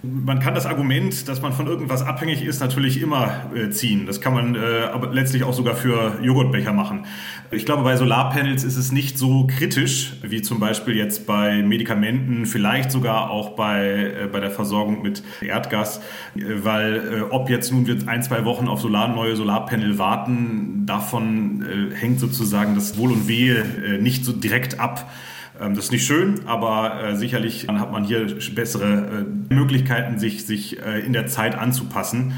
Man 0.04 0.39
kann 0.39 0.54
das 0.54 0.66
Argument, 0.66 1.27
dass 1.27 1.42
man 1.42 1.54
von 1.54 1.68
irgendwas 1.68 2.04
abhängig 2.04 2.44
ist, 2.44 2.60
natürlich 2.60 3.01
immer 3.01 3.50
äh, 3.56 3.70
ziehen. 3.70 4.06
Das 4.06 4.22
kann 4.22 4.34
man 4.34 4.56
äh, 4.56 4.60
aber 4.94 5.12
letztlich 5.12 5.44
auch 5.44 5.54
sogar 5.54 5.75
für 5.75 6.20
Joghurtbecher 6.22 6.72
machen. 6.72 7.06
Ich 7.50 7.66
glaube, 7.66 7.84
bei 7.84 7.96
Solarpanels 7.96 8.63
ist 8.63 8.77
es 8.77 8.92
nicht 8.92 9.18
so 9.18 9.48
kritisch 9.48 10.13
wie 10.22 10.42
zum 10.42 10.60
Beispiel 10.60 10.96
jetzt 10.96 11.25
bei 11.25 11.63
Medikamenten, 11.63 12.46
vielleicht 12.46 12.92
sogar 12.92 13.32
auch 13.32 13.56
bei, 13.56 14.13
äh, 14.24 14.27
bei 14.32 14.39
der 14.39 14.51
Versorgung 14.51 15.01
mit 15.01 15.24
Erdgas, 15.42 16.00
äh, 16.36 16.42
weil 16.63 16.96
äh, 16.96 17.22
ob 17.30 17.50
jetzt 17.50 17.72
nun 17.72 17.88
wir 17.88 17.98
ein, 18.08 18.22
zwei 18.22 18.46
Wochen 18.46 18.68
auf 18.68 18.82
Solar, 18.82 19.08
neue 19.08 19.36
Solarpanel 19.36 19.98
warten, 19.98 20.84
davon 20.86 21.63
äh, 21.63 21.96
hängt 21.96 22.20
sozusagen 22.20 22.75
das 22.75 22.98
Wohl 22.98 23.12
und 23.12 23.27
Wehe 23.27 23.98
nicht 24.00 24.25
so 24.25 24.32
direkt 24.32 24.80
ab. 24.80 25.10
Ähm, 25.60 25.76
das 25.76 25.86
ist 25.86 25.92
nicht 25.92 26.06
schön, 26.06 26.48
aber 26.48 27.04
äh, 27.04 27.16
sicherlich 27.16 27.68
hat 27.68 27.92
man 27.92 28.04
hier 28.04 28.28
bessere 28.54 29.26
äh, 29.50 29.54
Möglichkeiten, 29.54 30.20
sich, 30.20 30.46
sich 30.46 30.80
äh, 30.84 31.00
in 31.00 31.14
der 31.14 31.28
Zeit 31.28 31.56
anzupassen. 31.56 32.34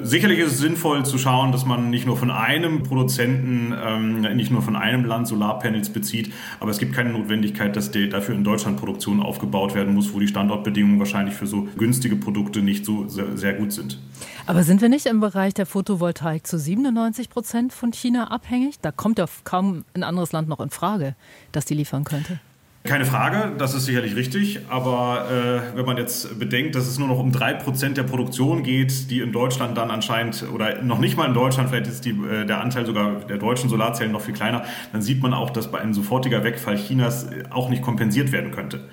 Sicherlich 0.00 0.38
ist 0.38 0.52
es 0.52 0.58
sinnvoll 0.58 1.04
zu 1.04 1.18
schauen, 1.18 1.50
dass 1.50 1.66
man 1.66 1.90
nicht 1.90 2.06
nur 2.06 2.16
von 2.16 2.30
einem 2.30 2.84
Produzenten, 2.84 3.74
ähm, 3.76 4.20
nicht 4.36 4.50
nur 4.52 4.62
von 4.62 4.76
einem 4.76 5.04
Land 5.04 5.26
Solarpanels 5.26 5.90
bezieht, 5.90 6.32
aber 6.60 6.70
es 6.70 6.78
gibt 6.78 6.92
keine 6.92 7.10
Notwendigkeit, 7.10 7.74
dass 7.74 7.90
die, 7.90 8.08
dafür 8.08 8.36
in 8.36 8.44
Deutschland 8.44 8.78
Produktion 8.78 9.20
aufgebaut 9.20 9.74
werden 9.74 9.94
muss, 9.94 10.14
wo 10.14 10.20
die 10.20 10.28
Standortbedingungen 10.28 11.00
wahrscheinlich 11.00 11.34
für 11.34 11.48
so 11.48 11.66
günstige 11.76 12.14
Produkte 12.14 12.62
nicht 12.62 12.84
so 12.84 13.08
sehr, 13.08 13.36
sehr 13.36 13.54
gut 13.54 13.72
sind. 13.72 13.98
Aber 14.46 14.62
sind 14.62 14.80
wir 14.80 14.88
nicht 14.88 15.06
im 15.06 15.18
Bereich 15.18 15.54
der 15.54 15.66
Photovoltaik 15.66 16.46
zu 16.46 16.58
97 16.58 17.28
Prozent 17.28 17.72
von 17.72 17.92
China 17.92 18.30
abhängig? 18.30 18.76
Da 18.80 18.92
kommt 18.92 19.18
ja 19.18 19.26
kaum 19.42 19.84
ein 19.94 20.04
anderes 20.04 20.30
Land 20.30 20.48
noch 20.48 20.60
in 20.60 20.70
Frage, 20.70 21.16
das 21.50 21.64
die 21.64 21.74
liefern 21.74 22.04
könnte. 22.04 22.38
Keine 22.84 23.04
Frage, 23.04 23.52
das 23.58 23.74
ist 23.74 23.84
sicherlich 23.84 24.16
richtig. 24.16 24.60
Aber 24.68 25.26
äh, 25.30 25.76
wenn 25.76 25.84
man 25.84 25.96
jetzt 25.96 26.38
bedenkt, 26.38 26.74
dass 26.74 26.86
es 26.86 26.98
nur 26.98 27.08
noch 27.08 27.18
um 27.18 27.32
drei 27.32 27.52
Prozent 27.52 27.96
der 27.96 28.04
Produktion 28.04 28.62
geht, 28.62 29.10
die 29.10 29.20
in 29.20 29.32
Deutschland 29.32 29.76
dann 29.76 29.90
anscheinend, 29.90 30.44
oder 30.54 30.80
noch 30.82 30.98
nicht 30.98 31.16
mal 31.16 31.26
in 31.26 31.34
Deutschland, 31.34 31.68
vielleicht 31.68 31.88
ist 31.88 32.04
die, 32.04 32.10
äh, 32.10 32.46
der 32.46 32.60
Anteil 32.60 32.86
sogar 32.86 33.16
der 33.28 33.36
deutschen 33.36 33.68
Solarzellen 33.68 34.12
noch 34.12 34.22
viel 34.22 34.34
kleiner, 34.34 34.64
dann 34.92 35.02
sieht 35.02 35.20
man 35.22 35.34
auch, 35.34 35.50
dass 35.50 35.70
bei 35.70 35.80
einem 35.80 35.92
sofortiger 35.92 36.44
Wegfall 36.44 36.76
Chinas 36.76 37.28
auch 37.50 37.68
nicht 37.68 37.82
kompensiert 37.82 38.32
werden 38.32 38.52
könnte. 38.52 38.88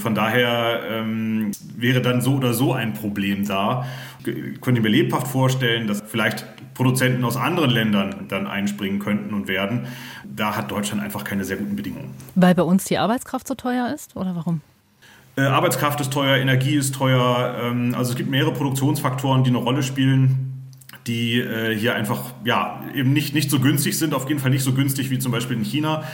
Von 0.00 0.14
daher 0.14 0.80
ähm, 0.90 1.52
wäre 1.76 2.00
dann 2.00 2.20
so 2.20 2.34
oder 2.34 2.52
so 2.54 2.72
ein 2.72 2.94
Problem 2.94 3.46
da. 3.46 3.86
Ich 4.24 4.60
könnte 4.60 4.80
mir 4.80 4.88
lebhaft 4.88 5.28
vorstellen, 5.28 5.86
dass 5.86 6.02
vielleicht 6.06 6.44
Produzenten 6.74 7.24
aus 7.24 7.36
anderen 7.36 7.70
Ländern 7.70 8.26
dann 8.28 8.46
einspringen 8.46 8.98
könnten 8.98 9.32
und 9.34 9.48
werden. 9.48 9.86
Da 10.24 10.56
hat 10.56 10.70
Deutschland 10.70 11.02
einfach 11.02 11.24
keine 11.24 11.44
sehr 11.44 11.56
guten 11.56 11.76
Bedingungen. 11.76 12.10
Weil 12.34 12.54
bei 12.54 12.62
uns 12.62 12.84
die 12.84 12.98
Arbeitskraft 12.98 13.46
so 13.46 13.54
teuer 13.54 13.92
ist 13.94 14.16
oder 14.16 14.34
warum? 14.34 14.60
Äh, 15.36 15.42
Arbeitskraft 15.42 16.00
ist 16.00 16.12
teuer, 16.12 16.36
Energie 16.36 16.74
ist 16.74 16.94
teuer. 16.94 17.56
Ähm, 17.62 17.94
also 17.96 18.12
es 18.12 18.16
gibt 18.16 18.30
mehrere 18.30 18.52
Produktionsfaktoren, 18.52 19.44
die 19.44 19.50
eine 19.50 19.58
Rolle 19.58 19.82
spielen 19.82 20.53
die 21.06 21.38
äh, 21.38 21.76
hier 21.76 21.94
einfach 21.94 22.32
ja 22.44 22.82
eben 22.94 23.12
nicht, 23.12 23.34
nicht 23.34 23.50
so 23.50 23.60
günstig 23.60 23.98
sind, 23.98 24.14
auf 24.14 24.28
jeden 24.28 24.40
Fall 24.40 24.50
nicht 24.50 24.62
so 24.62 24.72
günstig 24.72 25.10
wie 25.10 25.18
zum 25.18 25.32
Beispiel 25.32 25.56
in 25.56 25.64
China. 25.64 26.04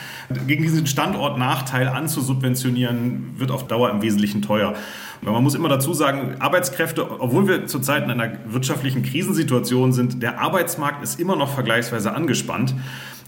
Gegen 0.46 0.62
diesen 0.62 0.86
Standortnachteil 0.86 1.86
anzusubventionieren, 1.88 3.38
wird 3.38 3.52
auf 3.52 3.68
Dauer 3.68 3.90
im 3.90 4.02
Wesentlichen 4.02 4.42
teuer. 4.42 4.74
Und 5.22 5.32
man 5.32 5.42
muss 5.42 5.54
immer 5.54 5.68
dazu 5.68 5.92
sagen, 5.92 6.36
Arbeitskräfte, 6.38 7.20
obwohl 7.20 7.46
wir 7.46 7.66
zurzeit 7.66 8.04
in 8.04 8.10
einer 8.10 8.32
wirtschaftlichen 8.46 9.02
Krisensituation 9.02 9.92
sind, 9.92 10.22
der 10.22 10.40
Arbeitsmarkt 10.40 11.04
ist 11.04 11.20
immer 11.20 11.36
noch 11.36 11.52
vergleichsweise 11.52 12.12
angespannt. 12.12 12.74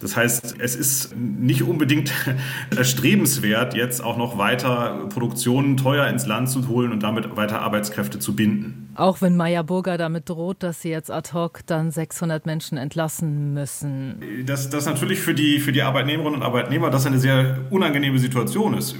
Das 0.03 0.17
heißt, 0.17 0.57
es 0.59 0.75
ist 0.75 1.17
nicht 1.17 1.63
unbedingt 1.63 2.13
erstrebenswert, 2.77 3.75
jetzt 3.75 4.03
auch 4.03 4.17
noch 4.17 4.37
weiter 4.37 5.07
Produktionen 5.09 5.77
teuer 5.77 6.09
ins 6.09 6.27
Land 6.27 6.51
zu 6.51 6.67
holen 6.67 6.91
und 6.91 7.05
damit 7.05 7.37
weiter 7.37 7.61
Arbeitskräfte 7.61 8.19
zu 8.19 8.35
binden. 8.35 8.91
Auch 8.97 9.23
wenn 9.23 9.37
Meyer 9.37 9.63
Burger 9.63 9.97
damit 9.97 10.29
droht, 10.29 10.63
dass 10.65 10.83
sie 10.83 10.91
jetzt 10.91 11.11
ad 11.11 11.33
hoc 11.33 11.61
dann 11.67 11.93
600 11.93 12.45
Menschen 12.47 12.79
entlassen 12.79 13.55
müssen. 13.55 14.21
Das, 14.45 14.69
das 14.69 14.87
natürlich 14.87 15.21
für 15.21 15.35
die, 15.35 15.61
für 15.61 15.73
die 15.73 15.83
Arbeitnehmerinnen 15.83 16.41
und 16.41 16.43
Arbeitnehmer 16.43 16.91
das 16.91 17.07
eine 17.07 17.19
sehr 17.21 17.61
unangenehme 17.71 18.19
Situation 18.19 18.75
ist. 18.75 18.97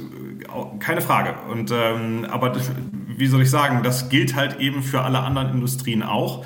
Keine 0.79 1.01
Frage. 1.01 1.35
Und, 1.51 1.73
ähm, 1.73 2.27
aber 2.31 2.55
wie 3.17 3.27
soll 3.27 3.43
ich 3.43 3.51
sagen, 3.51 3.83
das 3.83 4.09
gilt 4.09 4.37
halt 4.37 4.61
eben 4.61 4.83
für 4.83 5.03
alle 5.03 5.19
anderen 5.21 5.51
Industrien 5.51 6.03
auch. 6.03 6.45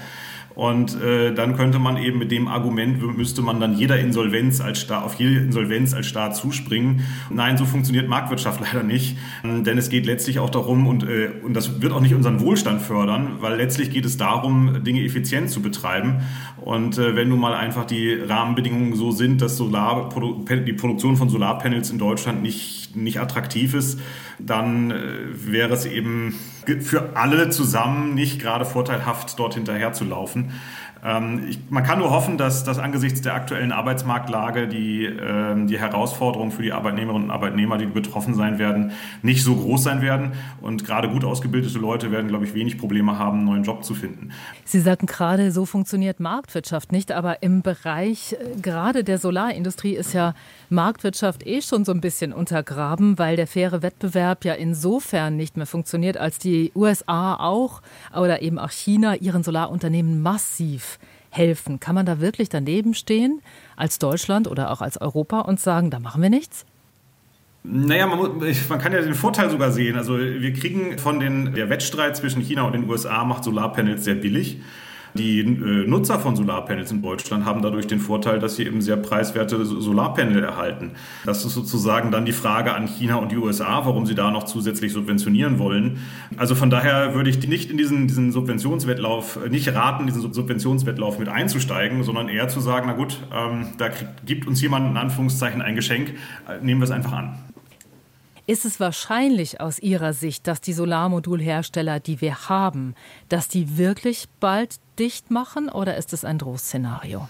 Und 0.57 0.99
äh, 1.03 1.35
dann 1.35 1.55
könnte 1.55 1.79
man 1.79 1.99
eben 1.99 2.19
mit 2.19 2.33
dem 2.33 2.49
Argument, 2.49 2.99
müsste 3.15 3.43
man 3.43 3.61
dann 3.61 3.77
jeder 3.77 4.01
Insolvenz 4.01 4.63
als 4.63 4.81
Staat, 4.81 5.05
auf 5.05 5.15
jede 5.15 5.39
Insolvenz 5.41 5.93
als 5.93 6.07
Staat 6.07 6.35
zuspringen. 6.35 7.03
Nein, 7.29 7.59
so 7.59 7.67
funktioniert 7.67 8.09
Marktwirtschaft 8.09 8.61
leider 8.73 8.83
nicht. 8.83 9.19
Denn 9.45 9.77
es 9.77 9.91
geht 9.91 10.07
letztlich 10.07 10.39
auch 10.39 10.49
darum, 10.49 10.87
und, 10.87 11.05
äh, 11.05 11.29
und 11.43 11.53
das 11.53 11.83
wird 11.83 11.93
auch 11.93 12.01
nicht 12.01 12.15
unseren 12.15 12.41
Wohlstand 12.41 12.81
fördern, 12.81 13.37
weil 13.41 13.57
letztlich 13.59 13.91
geht 13.91 14.07
es 14.07 14.17
darum, 14.17 14.83
Dinge 14.83 15.05
effizient 15.05 15.51
zu 15.51 15.61
betreiben. 15.61 16.23
Und 16.57 16.97
äh, 16.97 17.15
wenn 17.15 17.29
nun 17.29 17.39
mal 17.39 17.55
einfach 17.55 17.85
die 17.85 18.15
Rahmenbedingungen 18.15 18.95
so 18.97 19.11
sind, 19.11 19.43
dass 19.43 19.59
Solar, 19.59 20.09
die 20.49 20.73
Produktion 20.73 21.19
von 21.19 21.29
Solarpanels 21.29 21.91
in 21.91 21.99
Deutschland 21.99 22.41
nicht, 22.41 22.97
nicht 22.97 23.21
attraktiv 23.21 23.75
ist, 23.75 24.01
dann 24.39 24.91
äh, 24.91 24.97
wäre 25.35 25.75
es 25.75 25.85
eben 25.85 26.35
für 26.81 27.17
alle 27.17 27.51
zusammen 27.51 28.15
nicht 28.15 28.41
gerade 28.41 28.65
vorteilhaft, 28.65 29.39
dort 29.39 29.55
hinterher 29.55 29.93
zu 29.93 30.05
laufen. 30.05 30.53
Ähm, 31.07 31.47
ich, 31.49 31.61
man 31.71 31.85
kann 31.85 32.01
nur 32.01 32.11
hoffen, 32.11 32.37
dass, 32.37 32.65
dass 32.65 32.79
angesichts 32.79 33.23
der 33.23 33.35
aktuellen 33.35 33.71
Arbeitsmarktlage 33.71 34.67
die, 34.67 35.05
äh, 35.05 35.67
die 35.67 35.79
Herausforderungen 35.79 36.51
für 36.51 36.63
die 36.63 36.73
Arbeitnehmerinnen 36.73 37.27
und 37.27 37.31
Arbeitnehmer, 37.31 37.79
die 37.79 37.87
betroffen 37.87 38.35
sein 38.35 38.59
werden, 38.59 38.91
nicht 39.23 39.45
so 39.45 39.55
groß 39.55 39.85
sein 39.85 40.03
werden. 40.03 40.33
Und 40.61 40.85
gerade 40.85 41.09
gut 41.09 41.25
ausgebildete 41.25 41.79
Leute 41.79 42.11
werden, 42.11 42.27
glaube 42.27 42.45
ich, 42.45 42.55
wenig 42.55 42.77
Probleme 42.77 43.19
haben, 43.19 43.39
einen 43.39 43.47
neuen 43.47 43.63
Job 43.63 43.85
zu 43.85 43.95
finden. 43.95 44.33
Sie 44.65 44.81
sagten 44.81 45.07
gerade, 45.07 45.53
so 45.53 45.65
funktioniert 45.65 46.19
Marktwirtschaft 46.19 46.91
nicht, 46.91 47.13
aber 47.13 47.41
im 47.41 47.63
Bereich 47.63 48.33
äh, 48.33 48.61
gerade 48.61 49.05
der 49.05 49.19
Solarindustrie 49.19 49.95
ist 49.95 50.13
ja 50.13 50.35
Marktwirtschaft 50.71 51.47
eh 51.47 51.63
schon 51.63 51.85
so 51.85 51.93
ein 51.93 52.01
bisschen 52.01 52.33
untergraben, 52.33 53.17
weil 53.17 53.37
der 53.37 53.47
faire 53.47 53.83
Wettbewerb 53.83 54.45
ja 54.45 54.55
insofern 54.55 55.37
nicht 55.37 55.57
mehr 55.57 55.67
funktioniert, 55.67 56.17
als 56.17 56.39
die 56.39 56.73
USA 56.75 57.37
auch 57.37 57.81
oder 58.13 58.43
eben 58.43 58.59
auch 58.59 58.71
China 58.71 59.15
ihren 59.15 59.45
Solarunternehmen 59.45 60.21
massiv 60.21 60.96
helfen. 61.37 61.81
Kann 61.81 61.95
man 61.95 62.07
da 62.07 62.21
wirklich 62.21 62.49
daneben 62.49 62.95
stehen 62.95 63.41
als 63.77 63.99
Deutschland 63.99 64.49
oder 64.49 64.71
auch 64.71 64.81
als 64.81 65.01
Europa 65.01 65.41
und 65.41 65.61
sagen, 65.61 65.91
da 65.91 65.99
machen 65.99 66.23
wir 66.23 66.31
nichts? 66.31 66.65
Naja, 67.69 68.07
man, 68.07 68.19
muss, 68.19 68.69
man, 68.69 68.79
kann 68.79 68.93
ja 68.93 69.01
den 69.01 69.15
Vorteil 69.15 69.51
sogar 69.51 69.73
sehen. 69.73 69.97
Also 69.97 70.19
wir 70.19 70.53
kriegen 70.53 70.99
von 70.99 71.19
den, 71.19 71.55
der 71.55 71.69
Wettstreit 71.69 72.17
zwischen 72.17 72.41
China 72.41 72.63
und 72.63 72.73
den 72.73 72.89
USA 72.89 73.25
macht 73.25 73.43
Solarpanels 73.43 74.05
sehr 74.05 74.15
billig. 74.15 74.61
Die 75.17 75.41
äh, 75.41 75.87
Nutzer 75.87 76.21
von 76.21 76.37
Solarpanels 76.37 76.91
in 76.91 77.03
Deutschland 77.03 77.45
haben 77.45 77.63
dadurch 77.63 77.87
den 77.87 77.99
Vorteil, 77.99 78.39
dass 78.39 78.57
sie 78.57 78.65
eben 78.65 78.81
sehr 78.81 78.97
preiswerte 78.97 79.65
Solarpanel 79.65 80.45
erhalten. 80.45 80.93
Das 81.25 81.45
ist 81.45 81.55
sozusagen 81.55 82.11
dann 82.11 82.25
die 82.25 82.33
Frage 82.33 82.75
an 82.75 82.87
China 82.87 83.17
und 83.17 83.33
die 83.33 83.37
USA, 83.37 83.85
warum 83.85 84.07
sie 84.07 84.15
da 84.15 84.31
noch 84.31 84.45
zusätzlich 84.45 84.93
subventionieren 84.93 85.59
wollen. 85.59 85.99
Also 86.37 86.55
von 86.55 86.71
daher 86.71 87.15
würde 87.15 87.31
ich 87.31 87.47
nicht 87.49 87.71
in 87.71 87.77
diesen, 87.77 88.07
diesen 88.07 88.33
Subventionswettlauf, 88.33 89.39
äh, 89.45 89.49
nicht 89.49 89.75
raten, 89.75 90.07
diesen 90.07 90.33
Subventionswettlauf 90.33 91.19
mit 91.19 91.29
einzusteigen, 91.29 92.05
sondern 92.05 92.29
eher 92.29 92.49
zu 92.49 92.61
sagen, 92.61 92.87
na 92.89 92.95
gut, 92.95 93.19
ähm, 93.35 93.69
da 93.79 93.89
kriegt, 93.89 94.27
gibt 94.27 94.47
uns 94.47 94.61
jemand 94.63 94.91
in 94.91 94.97
Anführungszeichen 94.97 95.63
ein 95.63 95.75
Geschenk, 95.75 96.11
äh, 96.49 96.65
nehmen 96.65 96.81
wir 96.81 96.85
es 96.85 96.91
einfach 96.91 97.13
an. 97.13 97.39
Ist 98.49 98.65
es 98.65 98.79
wahrscheinlich 98.79 99.61
aus 99.61 99.81
Ihrer 99.81 100.13
Sicht, 100.13 100.47
dass 100.47 100.61
die 100.61 100.73
Solarmodulhersteller, 100.73 101.99
die 101.99 102.21
wir 102.21 102.49
haben, 102.49 102.95
dass 103.29 103.49
die 103.49 103.77
wirklich 103.77 104.27
bald 104.39 104.77
dicht 104.99 105.31
machen 105.31 105.69
oder 105.69 105.97
ist 105.97 106.13
es 106.13 106.25
ein 106.25 106.39
Drohszenario? 106.39 107.29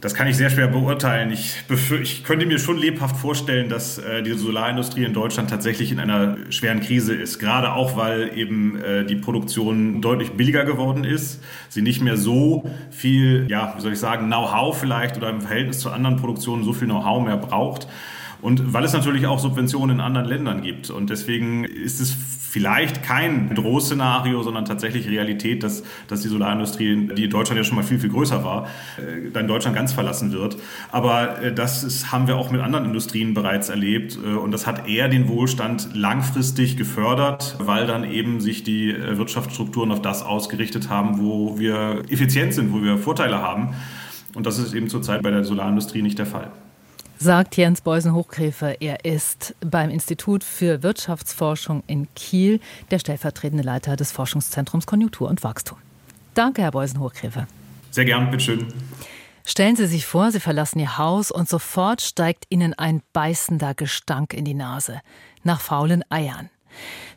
Das 0.00 0.14
kann 0.14 0.26
ich 0.26 0.36
sehr 0.36 0.48
schwer 0.48 0.66
beurteilen. 0.66 1.30
Ich, 1.30 1.62
ich 2.00 2.24
könnte 2.24 2.46
mir 2.46 2.58
schon 2.58 2.78
lebhaft 2.78 3.16
vorstellen, 3.16 3.68
dass 3.68 3.98
äh, 3.98 4.22
die 4.22 4.32
Solarindustrie 4.32 5.04
in 5.04 5.12
Deutschland 5.12 5.50
tatsächlich 5.50 5.92
in 5.92 6.00
einer 6.00 6.36
schweren 6.48 6.80
Krise 6.80 7.14
ist. 7.14 7.38
Gerade 7.38 7.72
auch, 7.72 7.96
weil 7.96 8.36
eben 8.36 8.80
äh, 8.80 9.04
die 9.04 9.16
Produktion 9.16 10.00
deutlich 10.00 10.32
billiger 10.32 10.64
geworden 10.64 11.04
ist. 11.04 11.42
Sie 11.68 11.82
nicht 11.82 12.00
mehr 12.00 12.16
so 12.16 12.68
viel, 12.90 13.46
ja, 13.50 13.74
wie 13.76 13.80
soll 13.82 13.92
ich 13.92 13.98
sagen, 13.98 14.26
Know-how 14.26 14.76
vielleicht 14.78 15.18
oder 15.18 15.28
im 15.28 15.42
Verhältnis 15.42 15.80
zu 15.80 15.90
anderen 15.90 16.16
Produktionen 16.16 16.64
so 16.64 16.72
viel 16.72 16.88
Know-how 16.88 17.22
mehr 17.22 17.36
braucht. 17.36 17.86
Und 18.40 18.72
weil 18.72 18.84
es 18.84 18.94
natürlich 18.94 19.26
auch 19.26 19.38
Subventionen 19.38 19.96
in 19.96 20.00
anderen 20.00 20.26
Ländern 20.26 20.62
gibt. 20.62 20.88
Und 20.88 21.10
deswegen 21.10 21.64
ist 21.64 22.00
es 22.00 22.16
vielleicht 22.50 23.04
kein 23.04 23.54
Drohszenario, 23.54 24.42
sondern 24.42 24.64
tatsächlich 24.64 25.08
Realität, 25.08 25.62
dass, 25.62 25.84
dass 26.08 26.22
die 26.22 26.28
Solarindustrie, 26.28 27.08
die 27.14 27.24
in 27.24 27.30
Deutschland 27.30 27.58
ja 27.58 27.64
schon 27.64 27.76
mal 27.76 27.84
viel, 27.84 28.00
viel 28.00 28.10
größer 28.10 28.42
war, 28.42 28.66
äh, 28.98 29.30
dann 29.32 29.46
Deutschland 29.46 29.76
ganz 29.76 29.92
verlassen 29.92 30.32
wird. 30.32 30.56
Aber 30.90 31.40
äh, 31.40 31.54
das 31.54 31.84
ist, 31.84 32.10
haben 32.10 32.26
wir 32.26 32.36
auch 32.36 32.50
mit 32.50 32.60
anderen 32.60 32.86
Industrien 32.86 33.34
bereits 33.34 33.68
erlebt. 33.68 34.18
Äh, 34.18 34.34
und 34.34 34.50
das 34.50 34.66
hat 34.66 34.88
eher 34.88 35.08
den 35.08 35.28
Wohlstand 35.28 35.90
langfristig 35.94 36.76
gefördert, 36.76 37.56
weil 37.60 37.86
dann 37.86 38.02
eben 38.02 38.40
sich 38.40 38.64
die 38.64 38.96
Wirtschaftsstrukturen 38.98 39.92
auf 39.92 40.02
das 40.02 40.24
ausgerichtet 40.24 40.90
haben, 40.90 41.20
wo 41.20 41.56
wir 41.58 42.02
effizient 42.08 42.52
sind, 42.54 42.72
wo 42.72 42.82
wir 42.82 42.98
Vorteile 42.98 43.40
haben. 43.40 43.74
Und 44.34 44.46
das 44.46 44.58
ist 44.58 44.74
eben 44.74 44.88
zurzeit 44.88 45.22
bei 45.22 45.30
der 45.30 45.44
Solarindustrie 45.44 46.02
nicht 46.02 46.18
der 46.18 46.26
Fall 46.26 46.50
sagt 47.20 47.58
Jens 47.58 47.82
Beusen-Hochgräfe. 47.82 48.78
Er 48.80 49.04
ist 49.04 49.54
beim 49.60 49.90
Institut 49.90 50.42
für 50.42 50.82
Wirtschaftsforschung 50.82 51.82
in 51.86 52.08
Kiel 52.14 52.60
der 52.90 52.98
stellvertretende 52.98 53.62
Leiter 53.62 53.94
des 53.94 54.10
Forschungszentrums 54.10 54.86
Konjunktur 54.86 55.28
und 55.28 55.44
Wachstum. 55.44 55.76
Danke, 56.32 56.62
Herr 56.62 56.70
Beusen-Hochgräfe. 56.70 57.46
Sehr 57.90 58.06
gern, 58.06 58.30
bitteschön. 58.30 58.66
Stellen 59.44 59.76
Sie 59.76 59.86
sich 59.86 60.06
vor, 60.06 60.32
Sie 60.32 60.40
verlassen 60.40 60.78
Ihr 60.78 60.96
Haus 60.96 61.30
und 61.30 61.48
sofort 61.48 62.00
steigt 62.00 62.46
Ihnen 62.48 62.72
ein 62.72 63.02
beißender 63.12 63.74
Gestank 63.74 64.32
in 64.32 64.46
die 64.46 64.54
Nase 64.54 65.00
nach 65.42 65.60
faulen 65.60 66.02
Eiern. 66.08 66.48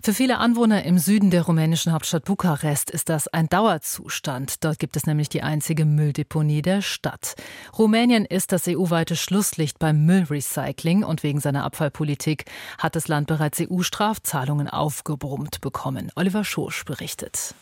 Für 0.01 0.13
viele 0.13 0.37
Anwohner 0.37 0.83
im 0.83 0.97
Süden 0.97 1.29
der 1.29 1.43
rumänischen 1.43 1.93
Hauptstadt 1.93 2.25
Bukarest 2.25 2.89
ist 2.89 3.09
das 3.09 3.27
ein 3.27 3.47
Dauerzustand. 3.47 4.63
Dort 4.63 4.79
gibt 4.79 4.97
es 4.97 5.05
nämlich 5.05 5.29
die 5.29 5.43
einzige 5.43 5.85
Mülldeponie 5.85 6.61
der 6.61 6.81
Stadt. 6.81 7.35
Rumänien 7.77 8.25
ist 8.25 8.51
das 8.51 8.67
EU-weite 8.67 9.15
Schlusslicht 9.15 9.79
beim 9.79 10.05
Müllrecycling 10.05 11.03
und 11.03 11.23
wegen 11.23 11.39
seiner 11.39 11.63
Abfallpolitik 11.63 12.45
hat 12.77 12.95
das 12.95 13.07
Land 13.07 13.27
bereits 13.27 13.61
EU-Strafzahlungen 13.61 14.67
aufgebrummt 14.67 15.61
bekommen. 15.61 16.11
Oliver 16.15 16.43
Schosch 16.43 16.83
berichtet. 16.83 17.55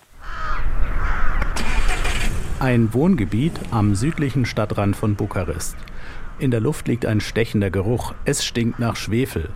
Ein 2.59 2.93
Wohngebiet 2.93 3.53
am 3.71 3.95
südlichen 3.95 4.45
Stadtrand 4.45 4.95
von 4.95 5.15
Bukarest. 5.15 5.75
In 6.37 6.51
der 6.51 6.59
Luft 6.59 6.87
liegt 6.87 7.05
ein 7.05 7.19
stechender 7.19 7.69
Geruch. 7.69 8.13
Es 8.25 8.43
stinkt 8.43 8.79
nach 8.79 8.95
Schwefel. 8.95 9.49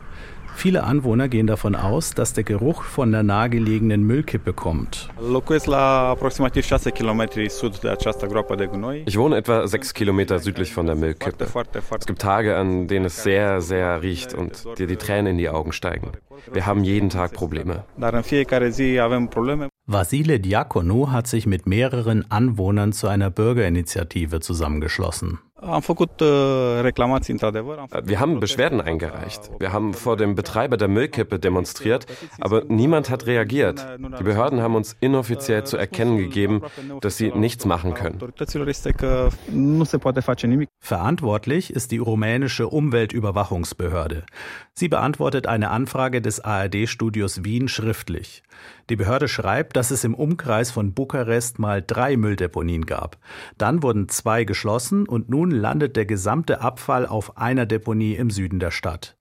Viele 0.55 0.83
Anwohner 0.85 1.27
gehen 1.27 1.47
davon 1.47 1.75
aus, 1.75 2.11
dass 2.11 2.33
der 2.33 2.43
Geruch 2.43 2.83
von 2.83 3.11
der 3.11 3.23
nahegelegenen 3.23 4.03
Müllkippe 4.03 4.53
kommt. 4.53 5.09
Ich 9.05 9.17
wohne 9.17 9.37
etwa 9.37 9.67
sechs 9.67 9.93
Kilometer 9.93 10.39
südlich 10.39 10.73
von 10.73 10.85
der 10.85 10.95
Müllkippe. 10.95 11.47
Es 11.99 12.05
gibt 12.05 12.21
Tage, 12.21 12.55
an 12.55 12.87
denen 12.87 13.05
es 13.05 13.21
sehr, 13.21 13.61
sehr 13.61 14.01
riecht 14.01 14.33
und 14.33 14.65
dir 14.79 14.87
die 14.87 14.95
Tränen 14.95 15.33
in 15.33 15.37
die 15.37 15.49
Augen 15.49 15.73
steigen. 15.73 16.13
Wir 16.51 16.65
haben 16.65 16.83
jeden 16.83 17.09
Tag 17.09 17.33
Probleme. 17.33 17.83
Vasile 19.87 20.39
Diakonou 20.39 21.11
hat 21.11 21.27
sich 21.27 21.45
mit 21.45 21.67
mehreren 21.67 22.31
Anwohnern 22.31 22.93
zu 22.93 23.07
einer 23.07 23.29
Bürgerinitiative 23.29 24.39
zusammengeschlossen. 24.39 25.39
Uh, 25.65 25.81
wir 28.03 28.19
haben 28.19 28.39
Beschwerden 28.39 28.81
eingereicht. 28.81 29.49
Wir 29.59 29.73
haben 29.73 29.93
vor 29.93 30.15
dem 30.15 30.35
Betreiber 30.35 30.77
der 30.77 30.87
Müllkippe 30.87 31.39
demonstriert, 31.39 32.05
aber 32.39 32.63
niemand 32.65 33.09
hat 33.09 33.25
reagiert. 33.25 33.85
Die 34.19 34.23
Behörden 34.23 34.61
haben 34.61 34.75
uns 34.75 34.95
inoffiziell 34.99 35.63
zu 35.63 35.77
erkennen 35.77 36.17
gegeben, 36.17 36.61
dass 37.01 37.17
sie 37.17 37.31
nichts 37.31 37.65
machen 37.65 37.95
können. 37.95 38.19
Verantwortlich 40.79 41.73
ist 41.73 41.91
die 41.91 41.97
rumänische 41.97 42.67
Umweltüberwachungsbehörde. 42.67 44.23
Sie 44.73 44.87
beantwortet 44.87 45.47
eine 45.47 45.71
Anfrage 45.71 46.21
des 46.21 46.41
ARD-Studios 46.41 47.43
Wien 47.43 47.67
schriftlich. 47.67 48.43
Die 48.89 48.95
Behörde 48.95 49.27
schreibt, 49.27 49.75
dass 49.75 49.89
es 49.89 50.03
im 50.03 50.13
Umkreis 50.13 50.69
von 50.69 50.93
Bukarest 50.93 51.57
mal 51.57 51.81
drei 51.85 52.17
Mülldeponien 52.17 52.85
gab. 52.85 53.17
Dann 53.57 53.81
wurden 53.81 54.09
zwei 54.09 54.43
geschlossen 54.43 55.07
und 55.07 55.29
nun 55.29 55.49
landet 55.49 55.95
der 55.95 56.05
gesamte 56.05 56.61
Abfall 56.61 57.07
auf 57.07 57.37
einer 57.37 57.65
Deponie 57.65 58.13
im 58.13 58.29
Süden 58.29 58.59
der 58.59 58.71
Stadt. 58.71 59.17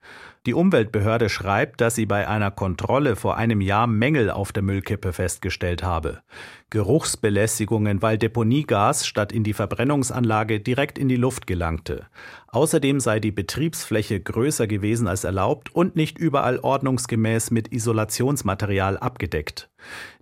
Die 0.46 0.52
Umweltbehörde 0.52 1.30
schreibt, 1.30 1.80
dass 1.80 1.94
sie 1.94 2.04
bei 2.04 2.28
einer 2.28 2.50
Kontrolle 2.50 3.16
vor 3.16 3.38
einem 3.38 3.62
Jahr 3.62 3.87
Mängel 3.87 4.30
auf 4.30 4.52
der 4.52 4.62
Müllkippe 4.62 5.14
festgestellt 5.14 5.83
habe. 5.83 6.20
Geruchsbelästigungen, 6.68 8.02
weil 8.02 8.18
Deponiegas 8.18 9.07
statt 9.07 9.33
in 9.33 9.42
die 9.42 9.54
Verbrennungsanlage 9.54 10.61
direkt 10.61 10.98
in 10.98 11.09
die 11.09 11.16
Luft 11.16 11.46
gelangte. 11.46 12.09
Außerdem 12.48 13.00
sei 13.00 13.20
die 13.20 13.33
Betriebsfläche 13.33 14.20
größer 14.20 14.66
gewesen 14.66 15.09
als 15.09 15.24
erlaubt 15.24 15.74
und 15.74 15.96
nicht 15.96 16.18
überall 16.18 16.59
ordnungsgemäß 16.59 17.50
mit 17.50 17.72
Isolationsmaterial 17.72 18.98
abgedeckt. 18.98 19.70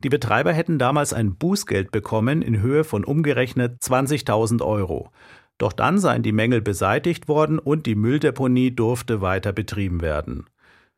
Die 0.05 0.09
Betreiber 0.09 0.53
hätten 0.53 0.79
damals 0.79 1.13
ein 1.13 1.35
Bußgeld 1.35 1.91
bekommen 1.91 2.43
in 2.43 2.61
Höhe 2.61 2.85
von 2.85 3.05
umgerechnet 3.05 3.83
20.000 3.83 4.65
Euro. 4.65 5.11
Doch 5.59 5.73
dann 5.73 5.99
seien 5.99 6.23
die 6.23 6.33
Mängel 6.33 6.61
beseitigt 6.61 7.29
worden 7.29 7.59
und 7.59 7.87
die 7.87 7.95
Mülldeponie 7.95 8.71
durfte 8.71 9.21
weiter 9.21 9.53
betrieben 9.53 10.01
werden. 10.01 10.47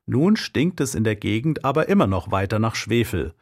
Nun 0.06 0.36
stinkt 0.36 0.80
es 0.80 0.94
in 0.94 1.04
der 1.04 1.16
Gegend 1.16 1.64
aber 1.64 1.88
immer 1.88 2.06
noch 2.06 2.30
weiter 2.30 2.58
nach 2.58 2.74
Schwefel. 2.74 3.34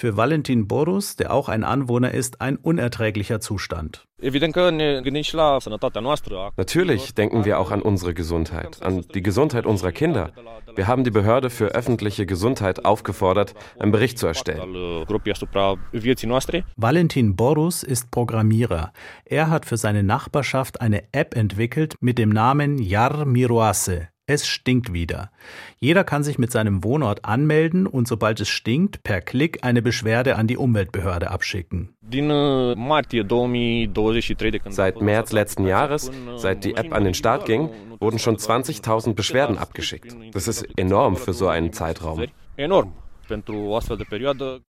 Für 0.00 0.16
Valentin 0.16 0.68
Borus, 0.68 1.16
der 1.16 1.32
auch 1.34 1.48
ein 1.48 1.64
Anwohner 1.64 2.14
ist, 2.14 2.40
ein 2.40 2.54
unerträglicher 2.54 3.40
Zustand. 3.40 4.06
Natürlich 6.56 7.14
denken 7.14 7.44
wir 7.44 7.58
auch 7.58 7.72
an 7.72 7.82
unsere 7.82 8.14
Gesundheit, 8.14 8.80
an 8.80 9.04
die 9.12 9.22
Gesundheit 9.24 9.66
unserer 9.66 9.90
Kinder. 9.90 10.30
Wir 10.76 10.86
haben 10.86 11.02
die 11.02 11.10
Behörde 11.10 11.50
für 11.50 11.74
öffentliche 11.74 12.26
Gesundheit 12.26 12.84
aufgefordert, 12.84 13.54
einen 13.80 13.90
Bericht 13.90 14.20
zu 14.20 14.28
erstellen. 14.28 15.04
Valentin 16.76 17.34
Borus 17.34 17.82
ist 17.82 18.12
Programmierer. 18.12 18.92
Er 19.24 19.50
hat 19.50 19.66
für 19.66 19.76
seine 19.76 20.04
Nachbarschaft 20.04 20.80
eine 20.80 21.02
App 21.10 21.34
entwickelt 21.36 21.96
mit 22.00 22.18
dem 22.18 22.28
Namen 22.28 22.78
Yar 22.78 23.24
Miroase. 23.24 24.10
Es 24.30 24.46
stinkt 24.46 24.92
wieder. 24.92 25.30
Jeder 25.78 26.04
kann 26.04 26.22
sich 26.22 26.38
mit 26.38 26.52
seinem 26.52 26.84
Wohnort 26.84 27.24
anmelden 27.24 27.86
und 27.86 28.06
sobald 28.06 28.38
es 28.40 28.50
stinkt, 28.50 29.02
per 29.02 29.22
Klick 29.22 29.64
eine 29.64 29.80
Beschwerde 29.80 30.36
an 30.36 30.46
die 30.46 30.58
Umweltbehörde 30.58 31.30
abschicken. 31.30 31.94
Seit 34.68 35.00
März 35.00 35.32
letzten 35.32 35.66
Jahres, 35.66 36.10
seit 36.36 36.64
die 36.64 36.74
App 36.74 36.92
an 36.92 37.04
den 37.04 37.14
Start 37.14 37.46
ging, 37.46 37.70
wurden 38.00 38.18
schon 38.18 38.36
20.000 38.36 39.14
Beschwerden 39.14 39.56
abgeschickt. 39.56 40.14
Das 40.32 40.46
ist 40.46 40.68
enorm 40.76 41.16
für 41.16 41.32
so 41.32 41.48
einen 41.48 41.72
Zeitraum. 41.72 42.22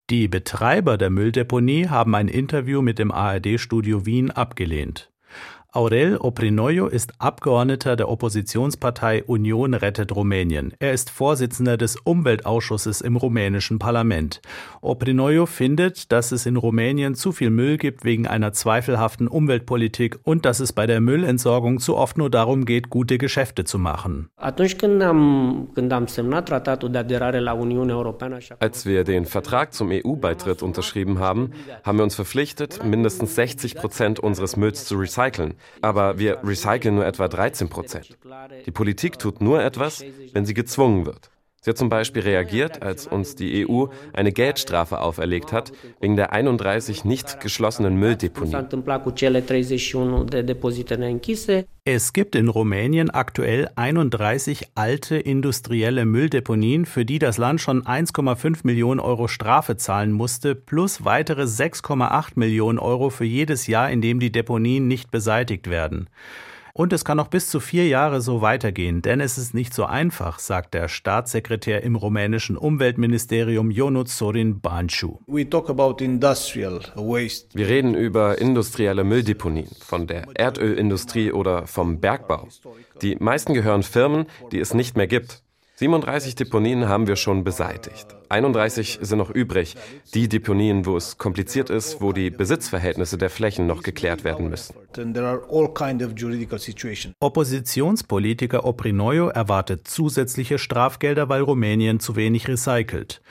Die 0.09 0.27
Betreiber 0.29 0.97
der 0.97 1.09
Mülldeponie 1.09 1.87
haben 1.89 2.15
ein 2.15 2.29
Interview 2.29 2.81
mit 2.81 2.97
dem 2.97 3.11
ARD-Studio 3.11 4.05
Wien 4.05 4.31
abgelehnt. 4.31 5.11
Aurel 5.71 6.17
Oprinoyo 6.17 6.87
ist 6.87 7.13
Abgeordneter 7.19 7.95
der 7.95 8.09
Oppositionspartei 8.09 9.23
Union 9.25 9.75
rettet 9.75 10.15
Rumänien. 10.15 10.73
Er 10.79 10.93
ist 10.93 11.11
Vorsitzender 11.11 11.77
des 11.77 11.95
Umweltausschusses 11.95 13.01
im 13.01 13.15
rumänischen 13.15 13.77
Parlament. 13.77 14.41
Oprinoyo 14.81 15.45
findet, 15.45 16.11
dass 16.11 16.31
es 16.31 16.47
in 16.47 16.55
Rumänien 16.55 17.13
zu 17.13 17.31
viel 17.31 17.51
Müll 17.51 17.77
gibt 17.77 18.03
wegen 18.03 18.25
einer 18.25 18.51
zweifelhaften 18.51 19.27
Umweltpolitik 19.27 20.17
und 20.23 20.43
dass 20.45 20.59
es 20.59 20.73
bei 20.73 20.87
der 20.87 21.01
Müllentsorgung 21.01 21.79
zu 21.79 21.97
oft 21.97 22.17
nur 22.17 22.31
darum 22.31 22.65
geht, 22.65 22.89
gute 22.89 23.19
Geschäfte 23.19 23.63
zu 23.63 23.77
machen. 23.77 24.31
Als 24.37 24.63
wir 28.87 29.03
den 29.03 29.25
Vertrag 29.25 29.73
zum 29.75 29.91
EU-Beitritt 29.91 30.63
unterschrieben 30.63 31.19
haben, 31.19 31.51
haben 31.83 31.97
wir 31.99 32.03
uns 32.03 32.15
verpflichtet, 32.15 32.83
mindestens 32.83 33.35
60 33.35 33.75
Prozent 33.75 34.19
unseres 34.19 34.57
Mülls 34.57 34.85
zu 34.85 34.97
recyceln. 34.97 35.58
Aber 35.81 36.19
wir 36.19 36.39
recyceln 36.43 36.95
nur 36.95 37.05
etwa 37.05 37.27
13 37.27 37.69
Prozent. 37.69 38.17
Die 38.65 38.71
Politik 38.71 39.19
tut 39.19 39.41
nur 39.41 39.61
etwas, 39.61 40.03
wenn 40.33 40.45
sie 40.45 40.53
gezwungen 40.53 41.05
wird. 41.05 41.31
Sie 41.61 41.69
hat 41.69 41.77
zum 41.77 41.89
Beispiel 41.89 42.21
reagiert, 42.21 42.81
als 42.81 43.05
uns 43.05 43.35
die 43.35 43.67
EU 43.67 43.87
eine 44.13 44.31
Geldstrafe 44.31 45.01
auferlegt 45.01 45.51
hat, 45.51 45.73
wegen 45.99 46.15
der 46.15 46.31
31 46.31 47.03
nicht 47.03 47.41
geschlossenen 47.41 47.95
Mülldeponien. 47.95 48.67
Es 51.83 52.13
gibt 52.13 52.35
in 52.35 52.47
Rumänien 52.47 53.09
aktuell 53.09 53.69
31 53.75 54.67
alte 54.75 55.17
industrielle 55.17 56.05
Mülldeponien, 56.05 56.85
für 56.85 57.03
die 57.03 57.19
das 57.19 57.37
Land 57.37 57.59
schon 57.59 57.83
1,5 57.83 58.59
Millionen 58.63 59.01
Euro 59.01 59.27
Strafe 59.27 59.75
zahlen 59.75 60.13
musste, 60.13 60.55
plus 60.55 61.03
weitere 61.03 61.43
6,8 61.43 62.31
Millionen 62.35 62.79
Euro 62.79 63.09
für 63.09 63.25
jedes 63.25 63.67
Jahr, 63.67 63.89
in 63.89 64.01
dem 64.01 64.21
die 64.21 64.31
Deponien 64.31 64.87
nicht 64.87 65.11
beseitigt 65.11 65.69
werden. 65.69 66.09
Und 66.73 66.93
es 66.93 67.05
kann 67.05 67.17
noch 67.17 67.27
bis 67.27 67.49
zu 67.49 67.59
vier 67.59 67.87
Jahre 67.87 68.21
so 68.21 68.41
weitergehen, 68.41 69.01
denn 69.01 69.19
es 69.19 69.37
ist 69.37 69.53
nicht 69.53 69.73
so 69.73 69.85
einfach, 69.85 70.39
sagt 70.39 70.73
der 70.73 70.87
Staatssekretär 70.87 71.83
im 71.83 71.95
rumänischen 71.95 72.57
Umweltministerium 72.57 73.71
Ionut 73.71 74.09
Sorin 74.09 74.61
Banciu. 74.61 75.17
Wir 75.27 75.47
reden 77.67 77.95
über 77.95 78.37
industrielle 78.39 79.03
Mülldeponien, 79.03 79.69
von 79.79 80.07
der 80.07 80.27
Erdölindustrie 80.35 81.31
oder 81.31 81.67
vom 81.67 81.99
Bergbau. 81.99 82.47
Die 83.01 83.15
meisten 83.15 83.53
gehören 83.53 83.83
Firmen, 83.83 84.25
die 84.51 84.59
es 84.59 84.73
nicht 84.73 84.97
mehr 84.97 85.07
gibt. 85.07 85.43
37 85.75 86.35
Deponien 86.35 86.89
haben 86.89 87.07
wir 87.07 87.15
schon 87.15 87.43
beseitigt. 87.43 88.18
31 88.29 88.99
sind 89.01 89.17
noch 89.17 89.31
übrig. 89.31 89.75
Die 90.13 90.29
Deponien, 90.29 90.85
wo 90.85 90.95
es 90.95 91.17
kompliziert 91.17 91.69
ist, 91.69 91.99
wo 91.99 92.13
die 92.13 92.29
Besitzverhältnisse 92.29 93.17
der 93.17 93.29
Flächen 93.29 93.67
noch 93.67 93.81
geklärt 93.81 94.23
werden 94.23 94.49
müssen. 94.49 94.75
Oppositionspolitiker 97.19 98.65
Oprinoyo 98.65 99.27
erwartet 99.29 99.87
zusätzliche 99.87 100.57
Strafgelder, 100.59 101.29
weil 101.29 101.41
Rumänien 101.41 101.99
zu 101.99 102.15
wenig 102.15 102.47
recycelt. 102.47 103.21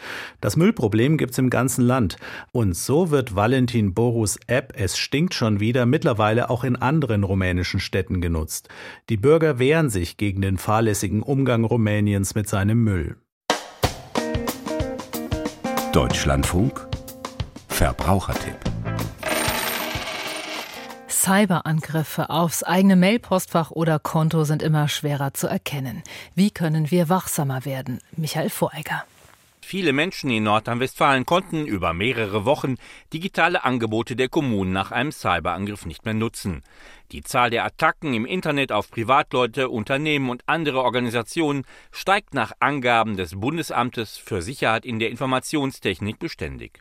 Das 0.41 0.57
Müllproblem 0.57 1.17
gibt 1.17 1.33
es 1.33 1.39
im 1.39 1.51
ganzen 1.51 1.85
Land. 1.85 2.17
Und 2.53 2.77
so 2.77 3.11
wird 3.11 3.37
Valentin 3.37 3.95
Borus 3.95 4.39
App 4.47 4.73
Es 4.77 4.99
stinkt 4.99 5.35
schon 5.35 5.61
wieder 5.61 5.87
mittlerweile 5.87 6.51
auch 6.51 6.65
in 6.65 6.77
anderen 6.77 7.25
rumänischen 7.25 7.81
Städten 7.81 8.21
genutzt. 8.21 8.69
Die 9.09 9.17
Bürger 9.17 9.59
wehren 9.59 9.91
sich 9.91 10.17
gegen 10.17 10.43
den 10.43 10.59
fahrlässigen 10.59 11.23
Umgang 11.23 11.65
Rumäniens 11.65 12.35
mit 12.35 12.49
seinem 12.49 12.83
Müll. 12.83 13.17
Deutschlandfunk 15.99 16.87
Verbrauchertipp 17.67 18.55
Cyberangriffe 21.09 22.31
aufs 22.31 22.63
eigene 22.63 22.95
Mailpostfach 22.95 23.73
oder 23.73 23.99
Konto 23.99 24.45
sind 24.45 24.63
immer 24.63 24.87
schwerer 24.87 25.35
zu 25.35 25.49
erkennen. 25.49 26.05
Wie 26.37 26.53
können 26.53 26.93
wir 26.93 27.09
wachsamer 27.09 27.65
werden? 27.65 27.99
Michael 28.13 28.49
Voreiger. 28.49 29.03
Viele 29.71 29.93
Menschen 29.93 30.31
in 30.31 30.45
Nordrhein-Westfalen 30.45 31.27
konnten 31.27 31.67
über 31.67 31.93
mehrere 31.93 32.47
Wochen 32.47 32.77
digitale 33.13 33.65
Angebote 33.65 34.17
der 34.17 34.31
Kommunen 34.31 34.73
nach 34.73 34.93
einem 34.93 35.13
Cyberangriff 35.13 35.85
nicht 35.85 36.07
mehr 36.07 36.15
nutzen. 36.15 36.63
Die 37.13 37.21
Zahl 37.21 37.51
der 37.51 37.67
Attacken 37.67 38.15
im 38.15 38.25
Internet 38.25 38.73
auf 38.73 38.91
Privatleute, 38.91 39.69
Unternehmen 39.69 40.31
und 40.31 40.43
andere 40.47 40.81
Organisationen 40.81 41.67
steigt 41.93 42.33
nach 42.33 42.53
Angaben 42.61 43.19
des 43.19 43.39
Bundesamtes 43.39 44.17
für 44.17 44.41
Sicherheit 44.41 44.87
in 44.87 45.01
der 45.01 45.11
Informationstechnik 45.11 46.19
beständig. 46.19 46.81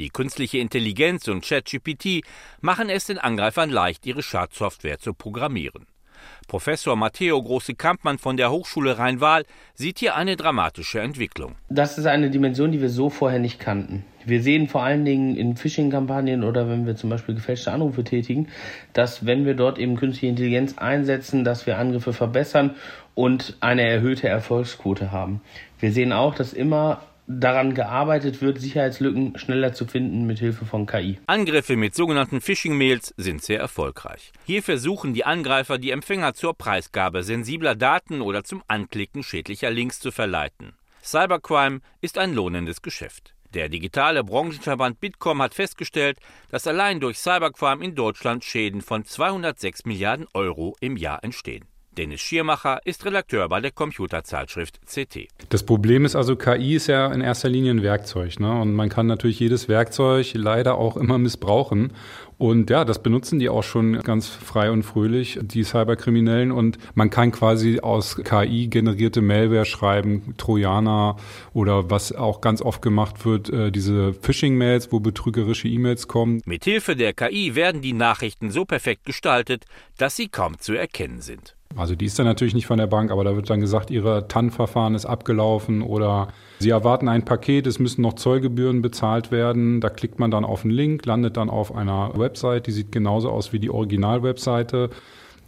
Die 0.00 0.08
künstliche 0.08 0.58
Intelligenz 0.58 1.28
und 1.28 1.44
ChatGPT 1.44 2.24
machen 2.60 2.90
es 2.90 3.04
den 3.04 3.18
Angreifern 3.18 3.70
leicht, 3.70 4.04
ihre 4.04 4.24
Schadsoftware 4.24 4.98
zu 4.98 5.14
programmieren. 5.14 5.86
Professor 6.48 6.96
Matteo 6.96 7.42
Große-Kampmann 7.42 8.18
von 8.18 8.36
der 8.36 8.50
Hochschule 8.50 8.98
Rhein-Waal 8.98 9.44
sieht 9.74 9.98
hier 9.98 10.16
eine 10.16 10.36
dramatische 10.36 11.00
Entwicklung. 11.00 11.56
Das 11.68 11.98
ist 11.98 12.06
eine 12.06 12.30
Dimension, 12.30 12.72
die 12.72 12.80
wir 12.80 12.88
so 12.88 13.10
vorher 13.10 13.38
nicht 13.38 13.58
kannten. 13.58 14.04
Wir 14.24 14.42
sehen 14.42 14.66
vor 14.66 14.82
allen 14.82 15.04
Dingen 15.04 15.36
in 15.36 15.56
Phishing-Kampagnen 15.56 16.42
oder 16.42 16.68
wenn 16.68 16.84
wir 16.84 16.96
zum 16.96 17.10
Beispiel 17.10 17.36
gefälschte 17.36 17.70
Anrufe 17.70 18.02
tätigen, 18.02 18.48
dass 18.92 19.24
wenn 19.24 19.46
wir 19.46 19.54
dort 19.54 19.78
eben 19.78 19.96
künstliche 19.96 20.26
Intelligenz 20.26 20.78
einsetzen, 20.78 21.44
dass 21.44 21.66
wir 21.66 21.78
Angriffe 21.78 22.12
verbessern 22.12 22.74
und 23.14 23.56
eine 23.60 23.88
erhöhte 23.88 24.28
Erfolgsquote 24.28 25.12
haben. 25.12 25.42
Wir 25.78 25.92
sehen 25.92 26.12
auch, 26.12 26.34
dass 26.34 26.52
immer 26.52 27.02
daran 27.26 27.74
gearbeitet 27.74 28.40
wird, 28.40 28.60
Sicherheitslücken 28.60 29.38
schneller 29.38 29.72
zu 29.72 29.86
finden 29.86 30.26
mit 30.26 30.38
Hilfe 30.38 30.64
von 30.64 30.86
KI. 30.86 31.18
Angriffe 31.26 31.76
mit 31.76 31.94
sogenannten 31.94 32.40
Phishing-Mails 32.40 33.14
sind 33.16 33.42
sehr 33.42 33.60
erfolgreich. 33.60 34.32
Hier 34.44 34.62
versuchen 34.62 35.14
die 35.14 35.24
Angreifer, 35.24 35.78
die 35.78 35.90
Empfänger 35.90 36.34
zur 36.34 36.54
Preisgabe 36.54 37.22
sensibler 37.22 37.74
Daten 37.74 38.20
oder 38.20 38.44
zum 38.44 38.62
Anklicken 38.68 39.22
schädlicher 39.22 39.70
Links 39.70 40.00
zu 40.00 40.10
verleiten. 40.10 40.74
Cybercrime 41.02 41.80
ist 42.00 42.18
ein 42.18 42.34
lohnendes 42.34 42.82
Geschäft. 42.82 43.34
Der 43.54 43.68
digitale 43.68 44.24
Branchenverband 44.24 45.00
Bitkom 45.00 45.40
hat 45.40 45.54
festgestellt, 45.54 46.18
dass 46.50 46.66
allein 46.66 47.00
durch 47.00 47.18
Cybercrime 47.18 47.84
in 47.84 47.94
Deutschland 47.94 48.44
Schäden 48.44 48.82
von 48.82 49.04
206 49.04 49.84
Milliarden 49.84 50.26
Euro 50.34 50.76
im 50.80 50.96
Jahr 50.96 51.22
entstehen. 51.22 51.64
Dennis 51.96 52.20
Schiermacher 52.20 52.80
ist 52.84 53.04
Redakteur 53.04 53.48
bei 53.48 53.60
der 53.60 53.70
Computerzeitschrift 53.70 54.80
CT. 54.86 55.28
Das 55.48 55.64
Problem 55.64 56.04
ist 56.04 56.14
also, 56.14 56.36
KI 56.36 56.76
ist 56.76 56.88
ja 56.88 57.12
in 57.12 57.20
erster 57.20 57.48
Linie 57.48 57.72
ein 57.72 57.82
Werkzeug. 57.82 58.38
Ne? 58.38 58.60
Und 58.60 58.74
man 58.74 58.88
kann 58.88 59.06
natürlich 59.06 59.40
jedes 59.40 59.68
Werkzeug 59.68 60.32
leider 60.34 60.76
auch 60.76 60.96
immer 60.96 61.18
missbrauchen. 61.18 61.92
Und 62.38 62.68
ja, 62.68 62.84
das 62.84 63.02
benutzen 63.02 63.38
die 63.38 63.48
auch 63.48 63.62
schon 63.62 63.98
ganz 64.00 64.28
frei 64.28 64.70
und 64.70 64.82
fröhlich, 64.82 65.38
die 65.40 65.64
Cyberkriminellen. 65.64 66.52
Und 66.52 66.78
man 66.94 67.08
kann 67.08 67.32
quasi 67.32 67.80
aus 67.80 68.16
KI 68.16 68.68
generierte 68.68 69.22
Malware 69.22 69.64
schreiben, 69.64 70.34
Trojaner 70.36 71.16
oder 71.54 71.90
was 71.90 72.12
auch 72.12 72.42
ganz 72.42 72.60
oft 72.60 72.82
gemacht 72.82 73.24
wird, 73.24 73.48
äh, 73.48 73.72
diese 73.72 74.12
Phishing-Mails, 74.12 74.92
wo 74.92 75.00
betrügerische 75.00 75.68
E-Mails 75.68 76.08
kommen. 76.08 76.42
Mithilfe 76.44 76.94
der 76.94 77.14
KI 77.14 77.54
werden 77.54 77.80
die 77.80 77.94
Nachrichten 77.94 78.50
so 78.50 78.66
perfekt 78.66 79.04
gestaltet, 79.06 79.64
dass 79.96 80.16
sie 80.16 80.28
kaum 80.28 80.58
zu 80.58 80.74
erkennen 80.74 81.22
sind. 81.22 81.55
Also 81.74 81.94
die 81.94 82.06
ist 82.06 82.18
dann 82.18 82.26
natürlich 82.26 82.54
nicht 82.54 82.66
von 82.66 82.78
der 82.78 82.86
Bank, 82.86 83.10
aber 83.10 83.24
da 83.24 83.34
wird 83.34 83.50
dann 83.50 83.60
gesagt, 83.60 83.90
ihre 83.90 84.28
TAN-Verfahren 84.28 84.94
ist 84.94 85.06
abgelaufen 85.06 85.82
oder 85.82 86.28
sie 86.58 86.70
erwarten 86.70 87.08
ein 87.08 87.24
Paket, 87.24 87.66
es 87.66 87.78
müssen 87.78 88.02
noch 88.02 88.14
Zollgebühren 88.14 88.82
bezahlt 88.82 89.30
werden. 89.30 89.80
Da 89.80 89.90
klickt 89.90 90.18
man 90.18 90.30
dann 90.30 90.44
auf 90.44 90.64
einen 90.64 90.72
Link, 90.72 91.04
landet 91.06 91.36
dann 91.36 91.50
auf 91.50 91.74
einer 91.74 92.12
Website, 92.16 92.66
die 92.66 92.72
sieht 92.72 92.92
genauso 92.92 93.30
aus 93.30 93.52
wie 93.52 93.58
die 93.58 93.70
Original-Webseite. 93.70 94.90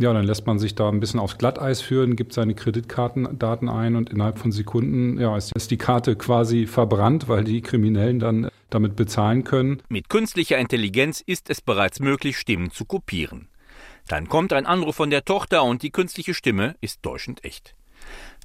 Ja, 0.00 0.12
dann 0.12 0.24
lässt 0.24 0.46
man 0.46 0.60
sich 0.60 0.76
da 0.76 0.88
ein 0.88 1.00
bisschen 1.00 1.18
aufs 1.18 1.38
Glatteis 1.38 1.80
führen, 1.80 2.14
gibt 2.14 2.32
seine 2.32 2.54
Kreditkartendaten 2.54 3.68
ein 3.68 3.96
und 3.96 4.10
innerhalb 4.10 4.38
von 4.38 4.52
Sekunden 4.52 5.18
ja, 5.18 5.36
ist 5.36 5.70
die 5.72 5.76
Karte 5.76 6.14
quasi 6.14 6.66
verbrannt, 6.66 7.28
weil 7.28 7.42
die 7.42 7.62
Kriminellen 7.62 8.20
dann 8.20 8.48
damit 8.70 8.94
bezahlen 8.94 9.42
können. 9.42 9.82
Mit 9.88 10.08
künstlicher 10.08 10.58
Intelligenz 10.58 11.20
ist 11.20 11.50
es 11.50 11.60
bereits 11.60 11.98
möglich, 11.98 12.36
Stimmen 12.38 12.70
zu 12.70 12.84
kopieren. 12.84 13.48
Dann 14.08 14.28
kommt 14.28 14.54
ein 14.54 14.66
Anruf 14.66 14.96
von 14.96 15.10
der 15.10 15.24
Tochter 15.24 15.62
und 15.64 15.82
die 15.82 15.90
künstliche 15.90 16.32
Stimme 16.32 16.74
ist 16.80 17.02
täuschend 17.02 17.44
echt. 17.44 17.74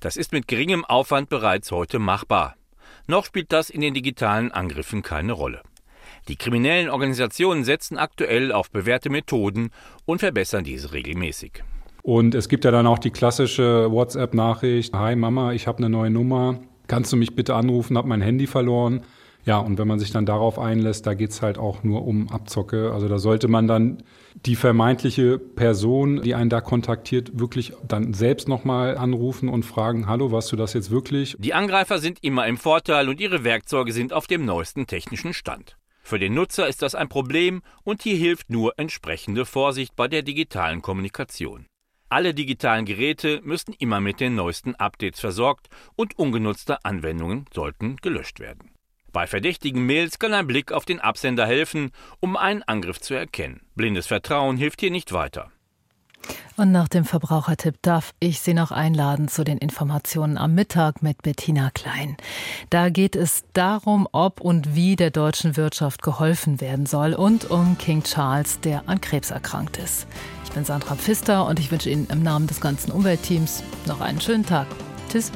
Das 0.02 0.18
ist 0.18 0.34
mit 0.34 0.50
geringem 0.50 0.84
Aufwand 0.84 1.30
bereits 1.30 1.72
heute 1.72 2.00
machbar. 2.00 2.56
Noch 3.08 3.26
spielt 3.26 3.52
das 3.54 3.70
in 3.70 3.82
den 3.82 3.94
digitalen 3.94 4.52
Angriffen 4.52 5.02
keine 5.02 5.32
Rolle. 5.32 5.62
Die 6.28 6.36
kriminellen 6.36 6.90
Organisationen 6.90 7.64
setzen 7.64 7.98
aktuell 7.98 8.52
auf 8.52 8.72
bewährte 8.72 9.10
Methoden 9.10 9.72
und 10.06 10.20
verbessern 10.20 10.64
diese 10.64 10.92
regelmäßig. 10.92 11.64
Und 12.02 12.36
es 12.36 12.50
gibt 12.50 12.66
ja 12.66 12.72
dann 12.72 12.88
auch 12.88 13.00
die 13.00 13.12
klassische 13.12 13.90
WhatsApp-Nachricht: 13.90 14.94
Hi 14.94 15.16
Mama, 15.16 15.54
ich 15.54 15.68
habe 15.68 15.78
eine 15.80 15.90
neue 15.90 16.10
Nummer. 16.10 16.60
Kannst 16.88 17.14
du 17.14 17.18
mich 17.18 17.36
bitte 17.36 17.56
anrufen? 17.56 17.98
Hab 17.98 18.06
mein 18.06 18.22
Handy 18.22 18.48
verloren. 18.48 19.02
Ja, 19.46 19.60
und 19.60 19.78
wenn 19.78 19.88
man 19.88 20.00
sich 20.00 20.12
dann 20.12 20.26
darauf 20.26 20.60
einlässt, 20.60 21.08
da 21.08 21.14
geht 21.14 21.32
es 21.32 21.42
halt 21.42 21.58
auch 21.58 21.84
nur 21.84 22.06
um 22.06 22.30
Abzocke. 22.30 22.92
Also 22.94 23.08
da 23.08 23.20
sollte 23.20 23.48
man 23.48 23.68
dann 23.68 24.04
die 24.36 24.56
vermeintliche 24.56 25.38
Person, 25.40 26.22
die 26.22 26.36
einen 26.36 26.50
da 26.50 26.62
kontaktiert, 26.62 27.40
wirklich 27.40 27.74
dann 27.88 28.14
selbst 28.14 28.48
nochmal 28.48 28.98
anrufen 28.98 29.50
und 29.50 29.64
fragen, 29.64 30.08
hallo, 30.08 30.32
warst 30.32 30.52
du 30.52 30.56
das 30.56 30.74
jetzt 30.74 30.92
wirklich? 30.92 31.36
Die 31.40 31.54
Angreifer 31.54 32.00
sind 32.00 32.24
immer 32.24 32.48
im 32.48 32.58
Vorteil 32.58 33.10
und 33.10 33.20
ihre 33.20 33.44
Werkzeuge 33.44 33.94
sind 33.94 34.14
auf 34.14 34.28
dem 34.28 34.46
neuesten 34.46 34.88
technischen 34.88 35.34
Stand. 35.34 35.78
Für 36.02 36.20
den 36.20 36.34
Nutzer 36.34 36.68
ist 36.68 36.82
das 36.82 36.96
ein 36.96 37.08
Problem 37.08 37.62
und 37.84 38.04
hier 38.04 38.18
hilft 38.18 38.50
nur 38.50 38.74
entsprechende 38.78 39.46
Vorsicht 39.46 39.96
bei 39.96 40.10
der 40.10 40.22
digitalen 40.22 40.82
Kommunikation. 40.82 41.66
Alle 42.10 42.34
digitalen 42.34 42.86
Geräte 42.86 43.42
müssen 43.44 43.74
immer 43.80 44.02
mit 44.02 44.20
den 44.20 44.36
neuesten 44.36 44.76
Updates 44.76 45.20
versorgt 45.20 45.70
und 45.96 46.20
ungenutzte 46.20 46.84
Anwendungen 46.84 47.46
sollten 47.54 47.96
gelöscht 47.96 48.40
werden. 48.40 48.73
Bei 49.14 49.28
verdächtigen 49.28 49.86
Mails 49.86 50.18
kann 50.18 50.34
ein 50.34 50.48
Blick 50.48 50.72
auf 50.72 50.86
den 50.86 51.00
Absender 51.00 51.46
helfen, 51.46 51.92
um 52.20 52.36
einen 52.36 52.64
Angriff 52.64 53.00
zu 53.00 53.14
erkennen. 53.14 53.62
Blindes 53.76 54.08
Vertrauen 54.08 54.58
hilft 54.58 54.82
hier 54.82 54.92
nicht 54.92 55.14
weiter. 55.14 55.52
Und 56.56 56.72
nach 56.72 56.88
dem 56.88 57.06
Verbrauchertipp 57.06 57.76
darf 57.82 58.14
ich 58.20 58.40
Sie 58.40 58.54
noch 58.54 58.72
einladen 58.72 59.28
zu 59.28 59.44
den 59.44 59.58
Informationen 59.58 60.38
am 60.38 60.56
Mittag 60.56 61.04
mit 61.04 61.22
Bettina 61.22 61.70
Klein. 61.72 62.18
Da 62.70 62.90
geht 62.90 63.16
es 63.16 63.44
darum, 63.54 64.08
ob 64.12 64.42
und 64.42 64.76
wie 64.76 64.96
der 64.96 65.12
deutschen 65.12 65.58
Wirtschaft 65.58 66.02
geholfen 66.02 66.62
werden 66.62 66.86
soll 66.86 67.14
und 67.14 67.52
um 67.52 67.78
King 67.78 68.04
Charles, 68.04 68.62
der 68.62 68.88
an 68.88 69.02
Krebs 69.02 69.32
erkrankt 69.32 69.78
ist. 69.78 70.08
Ich 70.46 70.52
bin 70.52 70.66
Sandra 70.66 70.96
Pfister 70.96 71.46
und 71.46 71.60
ich 71.60 71.72
wünsche 71.72 71.90
Ihnen 71.90 72.08
im 72.10 72.24
Namen 72.24 72.48
des 72.48 72.62
ganzen 72.62 72.92
Umweltteams 72.92 73.64
noch 73.86 74.02
einen 74.02 74.22
schönen 74.22 74.46
Tag. 74.46 74.68
Tschüss. 75.12 75.32